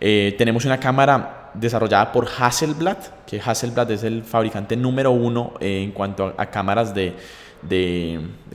Eh, 0.01 0.35
tenemos 0.37 0.65
una 0.65 0.79
cámara 0.79 1.53
desarrollada 1.55 2.11
por 2.11 2.27
Hasselblad, 2.27 2.99
que 3.25 3.41
Hasselblad 3.41 3.91
es 3.93 4.03
el 4.03 4.25
fabricante 4.25 4.77
número 4.77 5.13
uno 5.13 5.55
en 5.61 5.93
cuanto 5.93 6.35
a, 6.37 6.47
cámaras 6.47 6.93
de, 6.93 7.15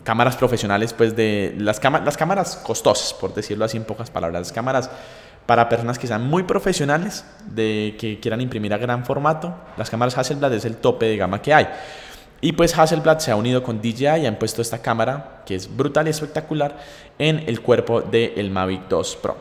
cámaras 0.03 0.35
profesionales, 0.35 0.93
pues 0.93 1.15
de 1.15 1.55
las, 1.57 1.81
las 1.83 2.17
cámaras 2.17 2.57
costosas, 2.57 3.13
por 3.13 3.33
decirlo 3.33 3.65
así 3.65 3.77
en 3.77 3.85
pocas 3.85 4.11
palabras, 4.11 4.41
las 4.41 4.51
cámaras 4.51 4.91
para 5.45 5.67
personas 5.69 5.99
que 5.99 6.07
sean 6.07 6.27
muy 6.27 6.43
profesionales, 6.43 7.25
de 7.47 7.95
que 7.99 8.19
quieran 8.19 8.41
imprimir 8.41 8.73
a 8.73 8.77
gran 8.77 9.05
formato, 9.05 9.55
las 9.77 9.89
cámaras 9.89 10.17
Hasselblad 10.17 10.53
es 10.53 10.65
el 10.65 10.77
tope 10.77 11.07
de 11.07 11.17
gama 11.17 11.41
que 11.41 11.53
hay. 11.53 11.67
Y 12.41 12.53
pues 12.53 12.77
Hasselblad 12.77 13.19
se 13.19 13.31
ha 13.31 13.35
unido 13.35 13.61
con 13.61 13.81
DJI 13.81 14.21
y 14.21 14.25
han 14.25 14.37
puesto 14.37 14.61
esta 14.61 14.81
cámara, 14.81 15.43
que 15.45 15.55
es 15.55 15.75
brutal 15.75 16.07
y 16.07 16.09
espectacular, 16.09 16.77
en 17.19 17.43
el 17.47 17.61
cuerpo 17.61 18.01
del 18.01 18.49
Mavic 18.49 18.87
2 18.87 19.15
Pro. 19.21 19.37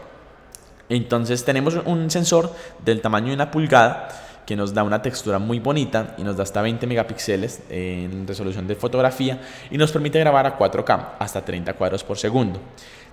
Entonces 0.88 1.44
tenemos 1.44 1.74
un 1.86 2.10
sensor 2.10 2.52
del 2.84 3.00
tamaño 3.00 3.28
de 3.28 3.34
una 3.34 3.50
pulgada 3.50 4.08
que 4.44 4.56
nos 4.56 4.74
da 4.74 4.82
una 4.82 5.00
textura 5.00 5.38
muy 5.38 5.60
bonita 5.60 6.14
y 6.18 6.24
nos 6.24 6.36
da 6.36 6.42
hasta 6.42 6.60
20 6.60 6.84
megapíxeles 6.88 7.62
en 7.70 8.26
resolución 8.26 8.66
de 8.66 8.74
fotografía 8.74 9.40
y 9.70 9.78
nos 9.78 9.92
permite 9.92 10.18
grabar 10.18 10.44
a 10.44 10.58
4K 10.58 11.10
hasta 11.20 11.44
30 11.44 11.72
cuadros 11.74 12.02
por 12.02 12.18
segundo. 12.18 12.60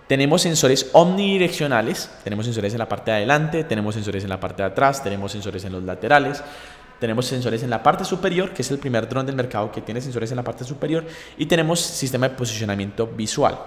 Tenemos 0.07 0.41
sensores 0.41 0.89
omnidireccionales, 0.93 2.09
tenemos 2.23 2.45
sensores 2.45 2.71
en 2.73 2.79
la 2.79 2.87
parte 2.87 3.11
de 3.11 3.17
adelante, 3.17 3.65
tenemos 3.65 3.93
sensores 3.93 4.23
en 4.23 4.29
la 4.29 4.39
parte 4.39 4.63
de 4.63 4.69
atrás, 4.69 5.03
tenemos 5.03 5.33
sensores 5.33 5.65
en 5.65 5.73
los 5.73 5.83
laterales, 5.83 6.41
tenemos 6.97 7.25
sensores 7.25 7.61
en 7.61 7.69
la 7.69 7.83
parte 7.83 8.05
superior, 8.05 8.51
que 8.51 8.61
es 8.61 8.71
el 8.71 8.79
primer 8.79 9.09
dron 9.09 9.25
del 9.25 9.35
mercado 9.35 9.69
que 9.69 9.81
tiene 9.81 9.99
sensores 9.99 10.31
en 10.31 10.37
la 10.37 10.43
parte 10.43 10.63
superior, 10.63 11.05
y 11.37 11.45
tenemos 11.45 11.81
sistema 11.81 12.29
de 12.29 12.35
posicionamiento 12.35 13.05
visual. 13.05 13.57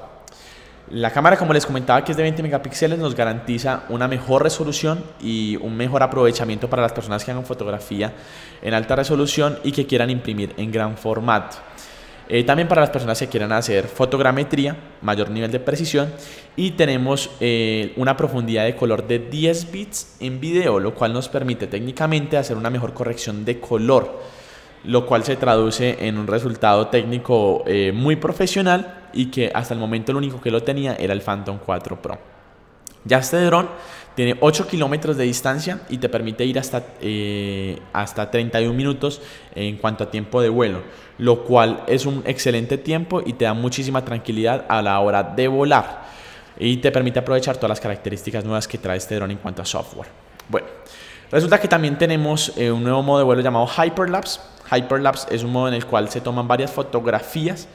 La 0.89 1.13
cámara, 1.13 1.37
como 1.37 1.53
les 1.53 1.67
comentaba, 1.67 2.03
que 2.03 2.13
es 2.13 2.17
de 2.17 2.23
20 2.23 2.43
megapíxeles, 2.43 2.99
nos 2.99 3.15
garantiza 3.15 3.85
una 3.91 4.09
mejor 4.09 4.43
resolución 4.43 5.05
y 5.21 5.57
un 5.57 5.77
mejor 5.77 6.03
aprovechamiento 6.03 6.71
para 6.71 6.83
las 6.83 6.93
personas 6.93 7.23
que 7.23 7.31
hagan 7.31 7.45
fotografía 7.45 8.15
en 8.63 8.73
alta 8.73 8.97
resolución 8.97 9.59
y 9.63 9.73
que 9.73 9.87
quieran 9.87 10.09
imprimir 10.09 10.55
en 10.57 10.73
gran 10.73 10.97
formato. 10.97 11.59
Eh, 12.33 12.45
también 12.45 12.69
para 12.69 12.81
las 12.83 12.91
personas 12.91 13.19
que 13.19 13.27
quieran 13.27 13.51
hacer 13.51 13.89
fotogrametría, 13.89 14.77
mayor 15.03 15.31
nivel 15.31 15.51
de 15.51 15.59
precisión. 15.59 16.13
Y 16.55 16.73
tenemos 16.73 17.29
eh, 17.41 17.93
una 17.97 18.17
profundidad 18.17 18.67
de 18.67 18.77
color 18.77 19.09
de 19.09 19.19
10 19.19 19.73
bits 19.73 20.15
en 20.21 20.39
video, 20.39 20.79
lo 20.79 20.95
cual 20.95 21.13
nos 21.13 21.29
permite 21.29 21.67
técnicamente 21.67 22.37
hacer 22.37 22.57
una 22.57 22.71
mejor 22.71 22.95
corrección 22.95 23.45
de 23.45 23.59
color, 23.59 24.21
lo 24.85 25.07
cual 25.07 25.25
se 25.25 25.35
traduce 25.35 26.07
en 26.07 26.19
un 26.19 26.29
resultado 26.29 26.87
técnico 26.87 27.65
eh, 27.67 27.91
muy 27.93 28.15
profesional 28.15 29.09
y 29.13 29.27
que 29.27 29.51
hasta 29.53 29.75
el 29.75 29.81
momento 29.81 30.13
el 30.13 30.19
único 30.19 30.41
que 30.41 30.53
lo 30.53 30.63
tenía 30.63 30.95
era 30.95 31.13
el 31.13 31.23
Phantom 31.23 31.59
4 31.67 32.01
Pro. 32.01 32.17
Ya 33.05 33.19
este 33.19 33.43
dron 33.45 33.69
tiene 34.21 34.37
8 34.39 34.67
kilómetros 34.67 35.17
de 35.17 35.25
distancia 35.25 35.81
y 35.89 35.97
te 35.97 36.11
permite 36.11 36.45
ir 36.45 36.59
hasta, 36.59 36.85
eh, 37.01 37.79
hasta 37.95 38.31
31 38.31 38.75
minutos 38.75 39.23
en 39.55 39.79
cuanto 39.79 40.05
a 40.05 40.11
tiempo 40.11 40.43
de 40.43 40.51
vuelo, 40.51 40.83
lo 41.17 41.43
cual 41.45 41.85
es 41.87 42.05
un 42.05 42.23
excelente 42.27 42.77
tiempo 42.77 43.23
y 43.25 43.33
te 43.33 43.47
da 43.47 43.55
muchísima 43.55 44.05
tranquilidad 44.05 44.67
a 44.69 44.83
la 44.83 45.01
hora 45.01 45.23
de 45.23 45.49
volar 45.49 46.03
y 46.59 46.77
te 46.77 46.93
permite 46.93 47.21
aprovechar 47.21 47.57
todas 47.57 47.71
las 47.71 47.81
características 47.81 48.45
nuevas 48.45 48.69
que 48.69 48.77
trae 48.77 48.99
este 48.99 49.15
dron 49.15 49.31
en 49.31 49.39
cuanto 49.39 49.63
a 49.63 49.65
software. 49.65 50.11
Bueno, 50.51 50.67
resulta 51.33 51.59
que 51.59 51.69
también 51.69 51.97
tenemos 51.97 52.53
eh, 52.59 52.71
un 52.71 52.83
nuevo 52.83 53.03
modo 53.03 53.21
de 53.21 53.25
vuelo 53.25 53.41
llamado 53.41 53.67
Hyperlapse. 53.67 54.39
Hyperlapse 54.71 55.35
es 55.35 55.43
un 55.43 55.51
modo 55.51 55.69
en 55.69 55.73
el 55.73 55.87
cual 55.87 56.11
se 56.11 56.21
toman 56.21 56.47
varias 56.47 56.71
fotografías 56.71 57.69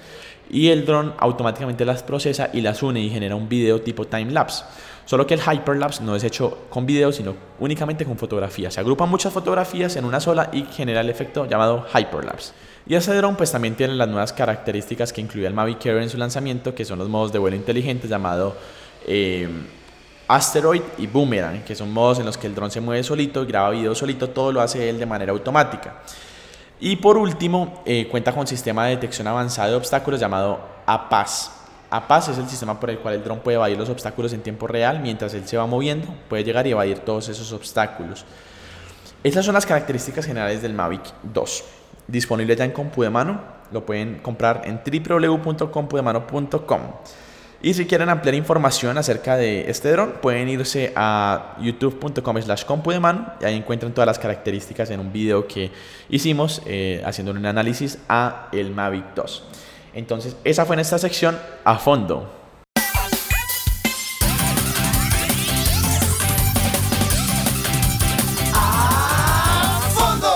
y 0.48 0.70
el 0.70 0.86
dron 0.86 1.16
automáticamente 1.18 1.86
las 1.86 2.04
procesa 2.04 2.52
y 2.54 2.62
las 2.62 2.84
une 2.84 3.00
y 3.00 3.10
genera 3.10 3.36
un 3.36 3.50
video 3.50 3.82
tipo 3.82 4.06
time 4.06 4.32
lapse. 4.32 4.64
Solo 5.06 5.28
que 5.28 5.36
el 5.36 5.40
hyperlapse 5.40 6.04
no 6.04 6.16
es 6.16 6.24
hecho 6.24 6.66
con 6.70 6.86
video, 6.86 7.12
sino 7.12 7.36
únicamente 7.60 8.06
con 8.06 8.18
fotografías. 8.18 8.74
Se 8.74 8.80
agrupan 8.80 9.08
muchas 9.08 9.32
fotografías 9.32 9.96
en 9.96 10.06
una 10.06 10.20
sola 10.20 10.50
y 10.52 10.64
genera 10.66 11.02
el 11.02 11.10
efecto 11.10 11.46
llamado 11.46 11.86
hyperlapse. 11.94 12.54
Y 12.88 12.96
ese 12.96 13.14
dron 13.16 13.36
pues 13.36 13.52
también 13.52 13.76
tiene 13.76 13.94
las 13.96 14.08
nuevas 14.08 14.34
características 14.34 15.14
que 15.14 15.22
incluía 15.22 15.48
el 15.48 15.54
Mavic 15.54 15.86
Air 15.86 16.02
en 16.02 16.10
su 16.10 16.18
lanzamiento, 16.18 16.74
que 16.74 16.86
son 16.86 17.00
los 17.00 17.10
modos 17.10 17.32
de 17.32 17.40
vuelo 17.40 17.56
inteligentes 17.56 18.10
llamado 18.10 18.56
eh, 19.08 19.48
Asteroid 20.28 20.82
y 20.98 21.08
Boomerang, 21.08 21.64
que 21.64 21.76
son 21.76 21.92
modos 21.94 22.20
en 22.20 22.26
los 22.26 22.38
que 22.38 22.48
el 22.48 22.56
dron 22.56 22.72
se 22.72 22.82
mueve 22.82 23.04
solito, 23.04 23.46
graba 23.46 23.70
video 23.72 23.94
solito, 23.94 24.30
todo 24.30 24.52
lo 24.52 24.62
hace 24.62 24.90
él 24.90 24.98
de 24.98 25.06
manera 25.06 25.32
automática. 25.32 26.02
Y 26.80 26.96
por 26.98 27.18
último, 27.18 27.84
eh, 27.86 28.08
cuenta 28.10 28.34
con 28.34 28.48
sistema 28.48 28.86
de 28.86 28.96
detección 28.96 29.28
avanzado 29.28 29.72
de 29.72 29.78
obstáculos 29.78 30.20
llamado 30.20 30.60
APAS. 30.86 31.65
APAS 31.90 32.30
es 32.30 32.38
el 32.38 32.48
sistema 32.48 32.80
por 32.80 32.90
el 32.90 33.00
cual 33.00 33.16
el 33.16 33.24
dron 33.24 33.40
puede 33.40 33.56
evadir 33.56 33.78
los 33.78 33.90
obstáculos 33.90 34.34
en 34.34 34.42
tiempo 34.42 34.68
real 34.68 35.00
mientras 35.00 35.34
él 35.34 35.48
se 35.48 35.58
va 35.58 35.66
moviendo, 35.66 36.08
puede 36.30 36.44
llegar 36.44 36.68
y 36.68 36.72
evadir 36.72 37.00
todos 37.00 37.30
esos 37.30 37.52
obstáculos. 37.54 38.26
Estas 39.24 39.46
son 39.46 39.56
las 39.56 39.66
características 39.66 40.26
generales 40.26 40.62
del 40.62 40.74
Mavic 40.74 41.02
2. 41.24 41.64
Disponible 42.08 42.56
ya 42.56 42.66
en 42.66 42.72
compu 42.72 43.02
de 43.02 43.10
mano, 43.10 43.42
lo 43.72 43.86
pueden 43.86 44.20
comprar 44.20 44.62
en 44.66 44.80
www.compudemano.com. 44.86 46.82
Y 47.62 47.74
si 47.74 47.88
quieren 47.88 48.10
ampliar 48.10 48.36
información 48.36 48.98
acerca 49.00 49.38
de 49.38 49.68
este 49.70 49.92
dron, 49.92 50.16
pueden 50.22 50.48
irse 50.50 50.94
a 50.96 51.56
youtube.com 51.60 52.42
slash 52.42 52.66
mano 53.02 53.34
y 53.42 53.46
ahí 53.46 53.56
encuentran 53.56 53.92
todas 53.92 54.06
las 54.06 54.20
características 54.20 54.92
en 54.92 55.00
un 55.00 55.12
video 55.12 55.48
que 55.48 55.72
hicimos 56.10 56.62
eh, 56.68 57.02
haciendo 57.04 57.32
un 57.32 57.44
análisis 57.44 57.98
a 58.08 58.50
el 58.52 58.70
Mavic 58.70 59.16
2. 59.16 59.44
Entonces, 59.96 60.36
esa 60.44 60.66
fue 60.66 60.76
en 60.76 60.82
esta 60.82 60.98
sección 61.00 61.40
a 61.64 61.78
fondo. 61.78 62.30
¡A 68.54 69.90
fondo! 69.94 70.34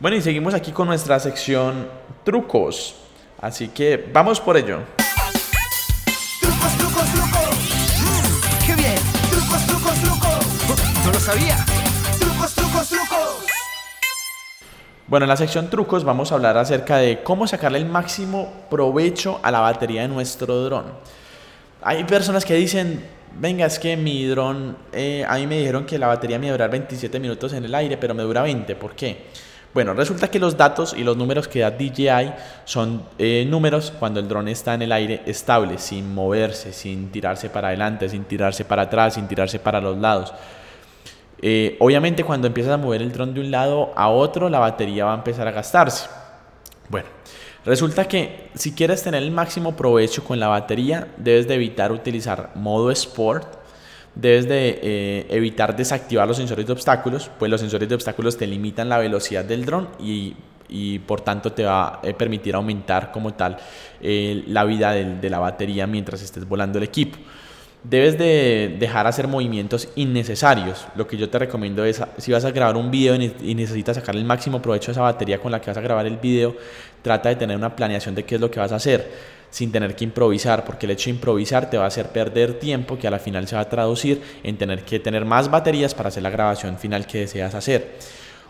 Bueno, 0.00 0.16
y 0.16 0.22
seguimos 0.22 0.54
aquí 0.54 0.72
con 0.72 0.88
nuestra 0.88 1.20
sección 1.20 1.86
trucos. 2.24 2.96
Así 3.42 3.68
que 3.68 3.98
vamos 4.10 4.40
por 4.40 4.56
ello. 4.56 4.78
Trucos, 6.40 6.76
trucos, 6.78 7.12
trucos. 7.12 7.56
Mm, 8.00 8.66
¡Qué 8.66 8.74
bien! 8.74 8.98
Trucos, 9.30 9.66
trucos, 9.66 10.00
trucos. 10.00 10.46
No 11.04 11.12
lo 11.12 11.20
sabía. 11.20 11.69
Bueno, 15.10 15.24
en 15.24 15.30
la 15.30 15.36
sección 15.36 15.68
trucos 15.68 16.04
vamos 16.04 16.30
a 16.30 16.36
hablar 16.36 16.56
acerca 16.56 16.98
de 16.98 17.24
cómo 17.24 17.44
sacarle 17.48 17.78
el 17.78 17.86
máximo 17.86 18.52
provecho 18.70 19.40
a 19.42 19.50
la 19.50 19.58
batería 19.58 20.02
de 20.02 20.08
nuestro 20.08 20.62
dron. 20.62 20.84
Hay 21.82 22.04
personas 22.04 22.44
que 22.44 22.54
dicen, 22.54 23.04
venga, 23.36 23.66
es 23.66 23.80
que 23.80 23.96
mi 23.96 24.24
dron, 24.26 24.76
eh, 24.92 25.24
a 25.28 25.34
mí 25.34 25.48
me 25.48 25.58
dijeron 25.58 25.84
que 25.84 25.98
la 25.98 26.06
batería 26.06 26.38
me 26.38 26.46
iba 26.46 26.54
a 26.54 26.58
durar 26.58 26.70
27 26.70 27.18
minutos 27.18 27.52
en 27.54 27.64
el 27.64 27.74
aire, 27.74 27.96
pero 27.96 28.14
me 28.14 28.22
dura 28.22 28.42
20. 28.42 28.76
¿Por 28.76 28.94
qué? 28.94 29.26
Bueno, 29.74 29.94
resulta 29.94 30.28
que 30.28 30.38
los 30.38 30.56
datos 30.56 30.94
y 30.96 31.02
los 31.02 31.16
números 31.16 31.48
que 31.48 31.58
da 31.58 31.72
DJI 31.72 32.32
son 32.64 33.02
eh, 33.18 33.44
números 33.48 33.92
cuando 33.98 34.20
el 34.20 34.28
dron 34.28 34.46
está 34.46 34.74
en 34.74 34.82
el 34.82 34.92
aire 34.92 35.22
estable, 35.26 35.78
sin 35.78 36.14
moverse, 36.14 36.72
sin 36.72 37.10
tirarse 37.10 37.50
para 37.50 37.66
adelante, 37.66 38.08
sin 38.08 38.22
tirarse 38.26 38.64
para 38.64 38.82
atrás, 38.82 39.14
sin 39.14 39.26
tirarse 39.26 39.58
para 39.58 39.80
los 39.80 39.98
lados. 39.98 40.32
Eh, 41.42 41.76
obviamente 41.80 42.24
cuando 42.24 42.46
empiezas 42.46 42.74
a 42.74 42.76
mover 42.76 43.00
el 43.00 43.12
dron 43.12 43.32
de 43.32 43.40
un 43.40 43.50
lado 43.50 43.92
a 43.96 44.08
otro, 44.08 44.48
la 44.48 44.58
batería 44.58 45.06
va 45.06 45.12
a 45.12 45.16
empezar 45.16 45.48
a 45.48 45.52
gastarse. 45.52 46.08
Bueno, 46.88 47.08
resulta 47.64 48.06
que 48.06 48.50
si 48.54 48.72
quieres 48.74 49.02
tener 49.02 49.22
el 49.22 49.30
máximo 49.30 49.76
provecho 49.76 50.22
con 50.24 50.38
la 50.38 50.48
batería, 50.48 51.08
debes 51.16 51.48
de 51.48 51.54
evitar 51.54 51.92
utilizar 51.92 52.50
modo 52.54 52.90
Sport 52.90 53.60
debes 54.14 54.48
de 54.48 54.80
eh, 54.82 55.26
evitar 55.30 55.76
desactivar 55.76 56.26
los 56.26 56.36
sensores 56.36 56.66
de 56.66 56.72
obstáculos, 56.72 57.30
pues 57.38 57.50
los 57.50 57.60
sensores 57.60 57.88
de 57.88 57.94
obstáculos 57.94 58.36
te 58.36 58.46
limitan 58.46 58.88
la 58.88 58.98
velocidad 58.98 59.44
del 59.44 59.64
dron 59.64 59.88
y, 59.98 60.34
por 61.06 61.20
tanto 61.20 61.52
te 61.52 61.64
va 61.64 61.94
a 61.94 62.00
eh, 62.02 62.14
permitir 62.14 62.54
aumentar 62.54 63.12
como 63.12 63.34
tal 63.34 63.56
la 64.00 64.64
vida 64.64 64.92
de, 64.92 65.30
la 65.30 65.38
batería 65.38 65.86
mientras 65.86 66.22
estés 66.22 66.46
volando 66.46 66.78
el 66.78 66.84
equipo. 66.84 67.18
Debes 67.82 68.18
de 68.18 68.76
dejar 68.78 69.06
hacer 69.06 69.26
movimientos 69.26 69.88
innecesarios. 69.96 70.86
Lo 70.96 71.06
que 71.06 71.16
yo 71.16 71.30
te 71.30 71.38
recomiendo 71.38 71.84
es, 71.84 72.02
si 72.18 72.32
vas 72.32 72.44
a 72.44 72.50
grabar 72.50 72.76
un 72.76 72.90
video 72.90 73.14
y 73.14 73.54
necesitas 73.54 73.96
sacar 73.96 74.16
el 74.16 74.24
máximo 74.24 74.60
provecho 74.60 74.86
de 74.86 74.92
esa 74.92 75.02
batería 75.02 75.38
con 75.38 75.52
la 75.52 75.60
que 75.60 75.70
vas 75.70 75.76
a 75.76 75.80
grabar 75.80 76.06
el 76.06 76.16
video, 76.16 76.56
trata 77.02 77.28
de 77.28 77.36
tener 77.36 77.56
una 77.56 77.74
planeación 77.74 78.14
de 78.14 78.24
qué 78.24 78.34
es 78.34 78.40
lo 78.40 78.50
que 78.50 78.60
vas 78.60 78.72
a 78.72 78.76
hacer 78.76 79.40
sin 79.50 79.72
tener 79.72 79.96
que 79.96 80.04
improvisar, 80.04 80.64
porque 80.64 80.86
el 80.86 80.92
hecho 80.92 81.06
de 81.06 81.16
improvisar 81.16 81.68
te 81.68 81.76
va 81.76 81.84
a 81.84 81.88
hacer 81.88 82.10
perder 82.10 82.60
tiempo 82.60 82.96
que 82.96 83.08
a 83.08 83.10
la 83.10 83.18
final 83.18 83.48
se 83.48 83.56
va 83.56 83.62
a 83.62 83.68
traducir 83.68 84.22
en 84.44 84.56
tener 84.56 84.84
que 84.84 85.00
tener 85.00 85.24
más 85.24 85.50
baterías 85.50 85.92
para 85.92 86.08
hacer 86.08 86.22
la 86.22 86.30
grabación 86.30 86.78
final 86.78 87.06
que 87.06 87.20
deseas 87.20 87.54
hacer. 87.54 87.96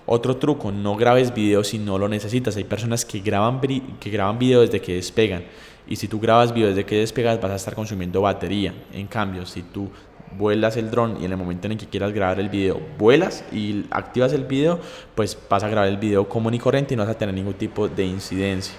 Otro 0.06 0.36
truco, 0.36 0.72
no 0.72 0.96
grabes 0.96 1.32
videos 1.32 1.68
si 1.68 1.78
no 1.78 1.98
lo 1.98 2.08
necesitas. 2.08 2.56
Hay 2.56 2.64
personas 2.64 3.04
que 3.04 3.20
graban, 3.20 3.60
que 3.60 4.10
graban 4.10 4.38
videos 4.38 4.66
desde 4.66 4.84
que 4.84 4.94
despegan. 4.94 5.44
Y 5.90 5.96
si 5.96 6.06
tú 6.06 6.20
grabas 6.20 6.54
videos 6.54 6.76
desde 6.76 6.86
que 6.86 7.00
despegas 7.00 7.40
vas 7.40 7.50
a 7.50 7.56
estar 7.56 7.74
consumiendo 7.74 8.22
batería. 8.22 8.72
En 8.92 9.08
cambio, 9.08 9.44
si 9.44 9.62
tú 9.62 9.90
vuelas 10.38 10.76
el 10.76 10.88
dron 10.88 11.18
y 11.20 11.24
en 11.24 11.32
el 11.32 11.36
momento 11.36 11.66
en 11.66 11.72
el 11.72 11.78
que 11.78 11.86
quieras 11.86 12.12
grabar 12.12 12.38
el 12.38 12.48
video 12.48 12.80
vuelas 12.96 13.44
y 13.52 13.84
activas 13.90 14.32
el 14.32 14.44
video, 14.44 14.78
pues 15.16 15.36
vas 15.50 15.64
a 15.64 15.68
grabar 15.68 15.88
el 15.88 15.96
video 15.96 16.28
común 16.28 16.54
y 16.54 16.60
corriente 16.60 16.94
y 16.94 16.96
no 16.96 17.02
vas 17.02 17.10
a 17.10 17.18
tener 17.18 17.34
ningún 17.34 17.54
tipo 17.54 17.88
de 17.88 18.04
incidencia. 18.04 18.72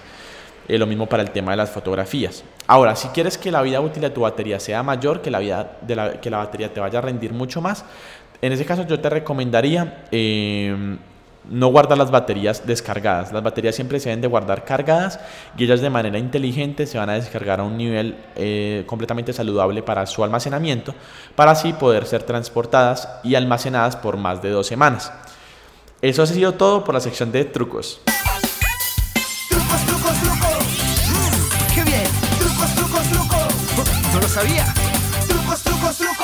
Eh, 0.69 0.77
lo 0.77 0.87
mismo 0.87 1.05
para 1.07 1.21
el 1.21 1.31
tema 1.31 1.51
de 1.51 1.57
las 1.57 1.69
fotografías. 1.69 2.45
Ahora, 2.65 2.95
si 2.95 3.09
quieres 3.09 3.37
que 3.37 3.51
la 3.51 3.61
vida 3.61 3.81
útil 3.81 4.01
de 4.01 4.09
tu 4.09 4.21
batería 4.21 4.57
sea 4.61 4.81
mayor, 4.81 5.21
que 5.21 5.29
la 5.29 5.39
vida 5.39 5.79
de 5.81 5.95
la, 5.97 6.21
que 6.21 6.29
la 6.29 6.37
batería 6.37 6.73
te 6.73 6.79
vaya 6.79 6.99
a 6.99 7.01
rendir 7.01 7.33
mucho 7.33 7.61
más, 7.61 7.83
en 8.41 8.53
ese 8.53 8.63
caso 8.63 8.87
yo 8.87 9.01
te 9.01 9.09
recomendaría 9.09 10.05
eh, 10.11 10.97
no 11.49 11.67
guardar 11.67 11.97
las 11.97 12.11
baterías 12.11 12.65
descargadas. 12.65 13.31
Las 13.31 13.43
baterías 13.43 13.75
siempre 13.75 13.99
se 13.99 14.09
deben 14.09 14.21
de 14.21 14.27
guardar 14.27 14.63
cargadas 14.65 15.19
y 15.57 15.63
ellas 15.63 15.81
de 15.81 15.89
manera 15.89 16.17
inteligente 16.17 16.85
se 16.85 16.97
van 16.97 17.09
a 17.09 17.13
descargar 17.13 17.59
a 17.59 17.63
un 17.63 17.77
nivel 17.77 18.15
eh, 18.35 18.83
completamente 18.85 19.33
saludable 19.33 19.83
para 19.83 20.05
su 20.05 20.23
almacenamiento, 20.23 20.93
para 21.35 21.51
así 21.51 21.73
poder 21.73 22.05
ser 22.05 22.23
transportadas 22.23 23.09
y 23.23 23.35
almacenadas 23.35 23.95
por 23.95 24.17
más 24.17 24.41
de 24.41 24.49
dos 24.51 24.67
semanas. 24.67 25.11
Eso 26.01 26.23
ha 26.23 26.27
sido 26.27 26.53
todo 26.53 26.83
por 26.83 26.95
la 26.95 27.01
sección 27.01 27.31
de 27.31 27.45
trucos. 27.45 28.01
Trucos, 29.49 29.85
trucos, 29.85 30.13
trucos. 30.19 30.65
Mm. 31.09 31.41
No 34.13 34.19
lo 34.19 34.27
sabía. 34.27 34.65
Trucos, 35.27 35.63
trucos, 35.63 35.97
trucos. 35.97 36.20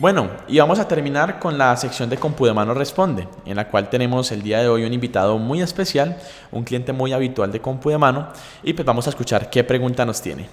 Bueno, 0.00 0.30
y 0.46 0.60
vamos 0.60 0.78
a 0.78 0.86
terminar 0.86 1.40
con 1.40 1.58
la 1.58 1.76
sección 1.76 2.08
de 2.08 2.18
Compudemano 2.18 2.72
Responde, 2.72 3.26
en 3.44 3.56
la 3.56 3.68
cual 3.68 3.90
tenemos 3.90 4.30
el 4.30 4.42
día 4.42 4.60
de 4.60 4.68
hoy 4.68 4.84
un 4.84 4.92
invitado 4.92 5.38
muy 5.38 5.60
especial, 5.60 6.16
un 6.52 6.62
cliente 6.62 6.92
muy 6.92 7.12
habitual 7.12 7.50
de 7.50 7.60
Compudemano, 7.60 8.28
y 8.62 8.74
pues 8.74 8.86
vamos 8.86 9.08
a 9.08 9.10
escuchar 9.10 9.50
qué 9.50 9.64
pregunta 9.64 10.06
nos 10.06 10.22
tiene. 10.22 10.48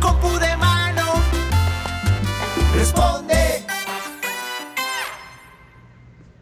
Compudemano. 0.00 1.02
Responde. 2.74 3.66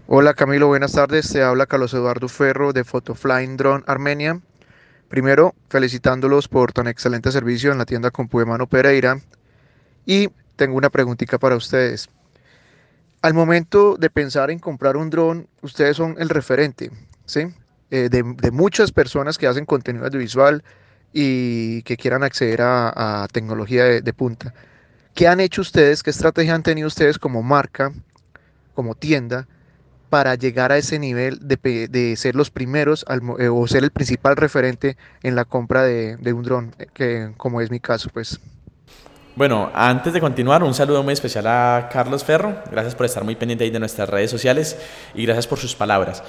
Hola 0.06 0.34
Camilo, 0.34 0.68
buenas 0.68 0.92
tardes. 0.92 1.32
Te 1.32 1.42
habla 1.42 1.66
Carlos 1.66 1.92
Eduardo 1.92 2.28
Ferro 2.28 2.72
de 2.72 2.84
Photoflying 2.84 3.56
Drone 3.56 3.82
Armenia. 3.88 4.40
Primero, 5.10 5.56
felicitándolos 5.68 6.46
por 6.46 6.72
tan 6.72 6.86
excelente 6.86 7.32
servicio 7.32 7.72
en 7.72 7.78
la 7.78 7.84
tienda 7.84 8.12
Compuemano 8.12 8.68
Pereira. 8.68 9.20
Y 10.06 10.28
tengo 10.54 10.76
una 10.76 10.88
preguntita 10.88 11.36
para 11.36 11.56
ustedes. 11.56 12.08
Al 13.20 13.34
momento 13.34 13.96
de 13.96 14.08
pensar 14.08 14.52
en 14.52 14.60
comprar 14.60 14.96
un 14.96 15.10
dron, 15.10 15.48
ustedes 15.62 15.96
son 15.96 16.14
el 16.20 16.28
referente, 16.28 16.92
¿sí? 17.26 17.48
Eh, 17.90 18.08
de, 18.08 18.22
muchas 18.52 18.92
personas 18.92 19.36
que 19.36 19.48
hacen 19.48 19.66
contenido 19.66 20.06
audiovisual 20.06 20.62
y 21.12 21.82
que 21.82 21.96
quieran 21.96 22.22
acceder 22.22 22.62
a, 22.62 23.24
a 23.24 23.26
tecnología 23.26 23.82
de, 23.82 24.02
de 24.02 24.12
punta. 24.12 24.54
¿Qué 25.14 25.26
han 25.26 25.40
hecho 25.40 25.62
ustedes? 25.62 26.04
¿Qué 26.04 26.10
estrategia 26.10 26.54
han 26.54 26.62
tenido 26.62 26.86
ustedes 26.86 27.18
como 27.18 27.42
marca, 27.42 27.92
como 28.74 28.94
tienda? 28.94 29.48
Para 30.10 30.34
llegar 30.34 30.72
a 30.72 30.76
ese 30.76 30.98
nivel 30.98 31.38
de, 31.40 31.88
de 31.88 32.16
ser 32.16 32.34
los 32.34 32.50
primeros 32.50 33.06
eh, 33.38 33.48
o 33.48 33.66
ser 33.66 33.84
el 33.84 33.90
principal 33.90 34.36
referente 34.36 34.96
en 35.22 35.36
la 35.36 35.44
compra 35.44 35.82
de, 35.84 36.16
de 36.16 36.32
un 36.32 36.42
dron, 36.42 36.74
eh, 36.78 36.86
que 36.92 37.32
como 37.36 37.60
es 37.60 37.70
mi 37.70 37.80
caso, 37.80 38.10
pues. 38.12 38.38
Bueno, 39.36 39.70
antes 39.72 40.12
de 40.12 40.20
continuar, 40.20 40.62
un 40.62 40.74
saludo 40.74 41.02
muy 41.02 41.14
especial 41.14 41.46
a 41.46 41.88
Carlos 41.90 42.24
Ferro. 42.24 42.56
Gracias 42.70 42.94
por 42.94 43.06
estar 43.06 43.24
muy 43.24 43.36
pendiente 43.36 43.64
ahí 43.64 43.70
de 43.70 43.78
nuestras 43.78 44.08
redes 44.08 44.30
sociales 44.30 44.76
y 45.14 45.24
gracias 45.24 45.46
por 45.46 45.58
sus 45.58 45.74
palabras. 45.74 46.22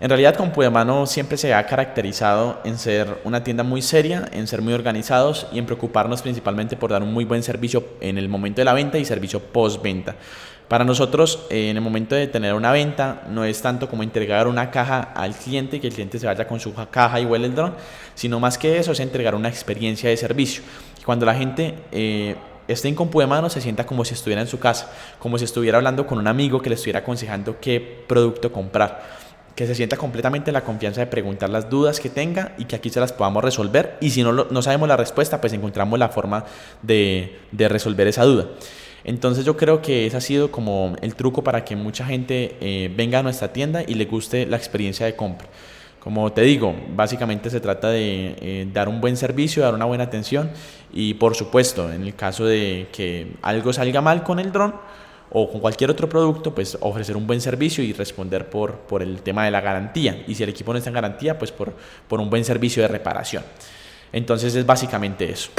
En 0.00 0.10
realidad, 0.10 0.34
Compudemano 0.36 1.06
siempre 1.06 1.38
se 1.38 1.54
ha 1.54 1.66
caracterizado 1.66 2.60
en 2.64 2.76
ser 2.76 3.20
una 3.24 3.44
tienda 3.44 3.62
muy 3.62 3.80
seria, 3.80 4.28
en 4.32 4.46
ser 4.46 4.60
muy 4.60 4.74
organizados 4.74 5.46
y 5.52 5.58
en 5.58 5.64
preocuparnos 5.64 6.20
principalmente 6.22 6.76
por 6.76 6.90
dar 6.90 7.02
un 7.02 7.14
muy 7.14 7.24
buen 7.24 7.42
servicio 7.42 7.82
en 8.00 8.18
el 8.18 8.28
momento 8.28 8.60
de 8.60 8.66
la 8.66 8.74
venta 8.74 8.98
y 8.98 9.04
servicio 9.04 9.40
post-venta. 9.40 10.16
Para 10.68 10.84
nosotros, 10.84 11.46
eh, 11.48 11.70
en 11.70 11.76
el 11.76 11.82
momento 11.82 12.16
de 12.16 12.26
tener 12.26 12.52
una 12.54 12.72
venta, 12.72 13.22
no 13.30 13.44
es 13.44 13.62
tanto 13.62 13.88
como 13.88 14.02
entregar 14.02 14.48
una 14.48 14.72
caja 14.72 15.00
al 15.00 15.32
cliente 15.32 15.76
y 15.76 15.80
que 15.80 15.86
el 15.86 15.92
cliente 15.92 16.18
se 16.18 16.26
vaya 16.26 16.48
con 16.48 16.58
su 16.58 16.74
caja 16.90 17.20
y 17.20 17.24
huele 17.24 17.46
el 17.46 17.54
dron, 17.54 17.74
sino 18.16 18.40
más 18.40 18.58
que 18.58 18.78
eso 18.78 18.90
es 18.90 18.98
entregar 18.98 19.36
una 19.36 19.48
experiencia 19.48 20.10
de 20.10 20.16
servicio. 20.16 20.64
Cuando 21.04 21.24
la 21.24 21.36
gente 21.36 21.74
eh, 21.92 22.34
esté 22.66 22.88
en 22.88 22.96
compu 22.96 23.20
de 23.20 23.28
mano, 23.28 23.48
se 23.48 23.60
sienta 23.60 23.86
como 23.86 24.04
si 24.04 24.14
estuviera 24.14 24.42
en 24.42 24.48
su 24.48 24.58
casa, 24.58 24.90
como 25.20 25.38
si 25.38 25.44
estuviera 25.44 25.78
hablando 25.78 26.04
con 26.04 26.18
un 26.18 26.26
amigo 26.26 26.60
que 26.60 26.68
le 26.68 26.74
estuviera 26.74 26.98
aconsejando 26.98 27.60
qué 27.60 28.04
producto 28.08 28.50
comprar 28.50 29.26
que 29.54 29.66
se 29.66 29.74
sienta 29.74 29.96
completamente 29.96 30.52
la 30.52 30.60
confianza 30.60 31.00
de 31.00 31.06
preguntar 31.06 31.48
las 31.48 31.70
dudas 31.70 31.98
que 31.98 32.10
tenga 32.10 32.52
y 32.58 32.66
que 32.66 32.76
aquí 32.76 32.90
se 32.90 33.00
las 33.00 33.14
podamos 33.14 33.42
resolver. 33.42 33.96
Y 34.02 34.10
si 34.10 34.22
no, 34.22 34.30
no 34.30 34.60
sabemos 34.60 34.86
la 34.86 34.98
respuesta, 34.98 35.40
pues 35.40 35.54
encontramos 35.54 35.98
la 35.98 36.10
forma 36.10 36.44
de, 36.82 37.40
de 37.52 37.66
resolver 37.66 38.06
esa 38.06 38.24
duda. 38.24 38.48
Entonces 39.06 39.44
yo 39.44 39.56
creo 39.56 39.80
que 39.80 40.04
ese 40.04 40.16
ha 40.16 40.20
sido 40.20 40.50
como 40.50 40.96
el 41.00 41.14
truco 41.14 41.44
para 41.44 41.64
que 41.64 41.76
mucha 41.76 42.04
gente 42.04 42.56
eh, 42.60 42.92
venga 42.94 43.20
a 43.20 43.22
nuestra 43.22 43.52
tienda 43.52 43.84
y 43.86 43.94
le 43.94 44.04
guste 44.06 44.46
la 44.46 44.56
experiencia 44.56 45.06
de 45.06 45.14
compra. 45.14 45.46
Como 46.00 46.32
te 46.32 46.42
digo, 46.42 46.74
básicamente 46.92 47.48
se 47.48 47.60
trata 47.60 47.88
de 47.88 48.34
eh, 48.40 48.68
dar 48.72 48.88
un 48.88 49.00
buen 49.00 49.16
servicio, 49.16 49.62
dar 49.62 49.74
una 49.74 49.84
buena 49.84 50.02
atención 50.02 50.50
y 50.92 51.14
por 51.14 51.36
supuesto, 51.36 51.92
en 51.92 52.02
el 52.02 52.16
caso 52.16 52.46
de 52.46 52.88
que 52.92 53.28
algo 53.42 53.72
salga 53.72 54.00
mal 54.00 54.24
con 54.24 54.40
el 54.40 54.50
dron 54.50 54.74
o 55.30 55.52
con 55.52 55.60
cualquier 55.60 55.90
otro 55.90 56.08
producto, 56.08 56.52
pues 56.52 56.76
ofrecer 56.80 57.16
un 57.16 57.28
buen 57.28 57.40
servicio 57.40 57.84
y 57.84 57.92
responder 57.92 58.50
por, 58.50 58.72
por 58.72 59.02
el 59.02 59.22
tema 59.22 59.44
de 59.44 59.52
la 59.52 59.60
garantía. 59.60 60.24
Y 60.26 60.34
si 60.34 60.42
el 60.42 60.48
equipo 60.48 60.72
no 60.72 60.78
está 60.78 60.90
en 60.90 60.94
garantía, 60.94 61.38
pues 61.38 61.52
por, 61.52 61.72
por 62.08 62.20
un 62.20 62.28
buen 62.28 62.44
servicio 62.44 62.82
de 62.82 62.88
reparación. 62.88 63.44
Entonces 64.12 64.52
es 64.56 64.66
básicamente 64.66 65.30
eso. 65.30 65.50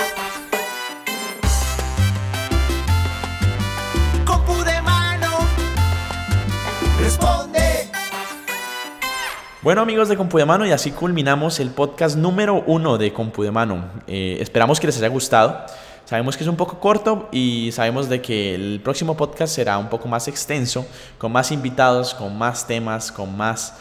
Bueno 9.68 9.82
amigos 9.82 10.08
de 10.08 10.16
Compudemano 10.16 10.66
y 10.66 10.72
así 10.72 10.92
culminamos 10.92 11.60
el 11.60 11.72
podcast 11.72 12.16
número 12.16 12.64
uno 12.68 12.98
de 12.98 13.12
Compudemano. 13.12 13.84
Eh, 14.08 14.38
esperamos 14.40 14.80
que 14.80 14.88
les 14.88 14.96
haya 14.96 15.10
gustado. 15.10 15.66
Sabemos 16.06 16.38
que 16.38 16.46
es 16.46 16.50
un 16.50 16.56
poco 16.56 16.80
corto 16.80 17.28
y 17.34 17.70
sabemos 17.74 18.08
de 18.08 18.22
que 18.22 18.56
el 18.56 18.80
próximo 18.82 19.18
podcast 19.18 19.54
será 19.54 19.78
un 19.78 19.90
poco 19.90 20.08
más 20.08 20.30
extenso, 20.30 20.88
con 21.18 21.34
más 21.34 21.52
invitados, 21.52 22.14
con 22.14 22.38
más 22.38 22.66
temas, 22.66 23.12
con 23.12 23.36
más, 23.36 23.74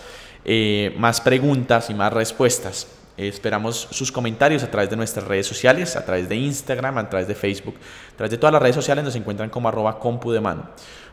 eh, 0.44 0.92
más 0.98 1.20
preguntas 1.20 1.88
y 1.88 1.94
más 1.94 2.12
respuestas. 2.12 2.88
Esperamos 3.16 3.86
sus 3.92 4.10
comentarios 4.10 4.64
a 4.64 4.70
través 4.70 4.90
de 4.90 4.96
nuestras 4.96 5.24
redes 5.24 5.46
sociales, 5.46 5.94
a 5.94 6.04
través 6.04 6.28
de 6.28 6.34
Instagram, 6.34 6.98
a 6.98 7.08
través 7.08 7.28
de 7.28 7.36
Facebook, 7.36 7.76
a 8.12 8.16
través 8.16 8.32
de 8.32 8.38
todas 8.38 8.52
las 8.52 8.60
redes 8.60 8.74
sociales 8.74 9.04
nos 9.04 9.14
encuentran 9.14 9.50
como 9.50 9.68
arroba 9.68 10.00
compudemano. 10.00 10.68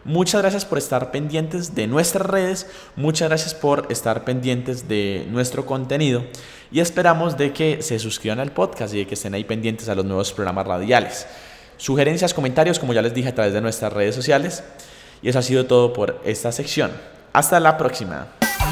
Muchas 0.05 0.41
gracias 0.41 0.65
por 0.65 0.77
estar 0.77 1.11
pendientes 1.11 1.75
de 1.75 1.87
nuestras 1.87 2.25
redes, 2.27 2.67
muchas 2.97 3.29
gracias 3.29 3.53
por 3.53 3.87
estar 3.89 4.25
pendientes 4.25 4.89
de 4.89 5.25
nuestro 5.29 5.65
contenido 5.65 6.25
y 6.73 6.81
esperamos 6.81 7.37
de 7.37 7.53
que 7.53 7.81
se 7.81 7.99
suscriban 7.99 8.39
al 8.39 8.51
podcast 8.51 8.93
y 8.93 8.97
de 8.97 9.07
que 9.07 9.13
estén 9.13 9.33
ahí 9.33 9.45
pendientes 9.45 9.87
a 9.87 9.95
los 9.95 10.03
nuevos 10.03 10.33
programas 10.33 10.67
radiales. 10.67 11.25
Sugerencias, 11.77 12.33
comentarios, 12.33 12.79
como 12.79 12.93
ya 12.93 13.01
les 13.01 13.13
dije, 13.13 13.29
a 13.29 13.35
través 13.35 13.53
de 13.53 13.61
nuestras 13.61 13.93
redes 13.93 14.15
sociales. 14.15 14.63
Y 15.21 15.29
eso 15.29 15.39
ha 15.39 15.41
sido 15.41 15.65
todo 15.65 15.93
por 15.93 16.21
esta 16.25 16.51
sección. 16.51 16.91
Hasta 17.31 17.59
la 17.59 17.77
próxima. 17.77 18.27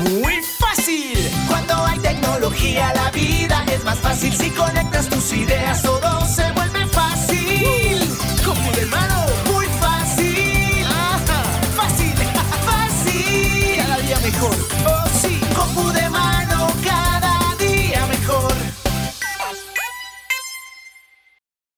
Muy 0.10 0.36
fácil. 0.60 1.18
Cuando 1.48 1.74
hay 1.86 2.00
tecnología, 2.00 2.94
la 2.94 3.12
vida 3.12 3.64
es 3.72 3.84
más 3.84 4.00
fácil 4.00 4.34
si 4.34 4.50
conectas 4.50 5.10
tus 5.10 5.34
ideas, 5.34 5.82
todo 5.82 6.26
se 6.26 6.51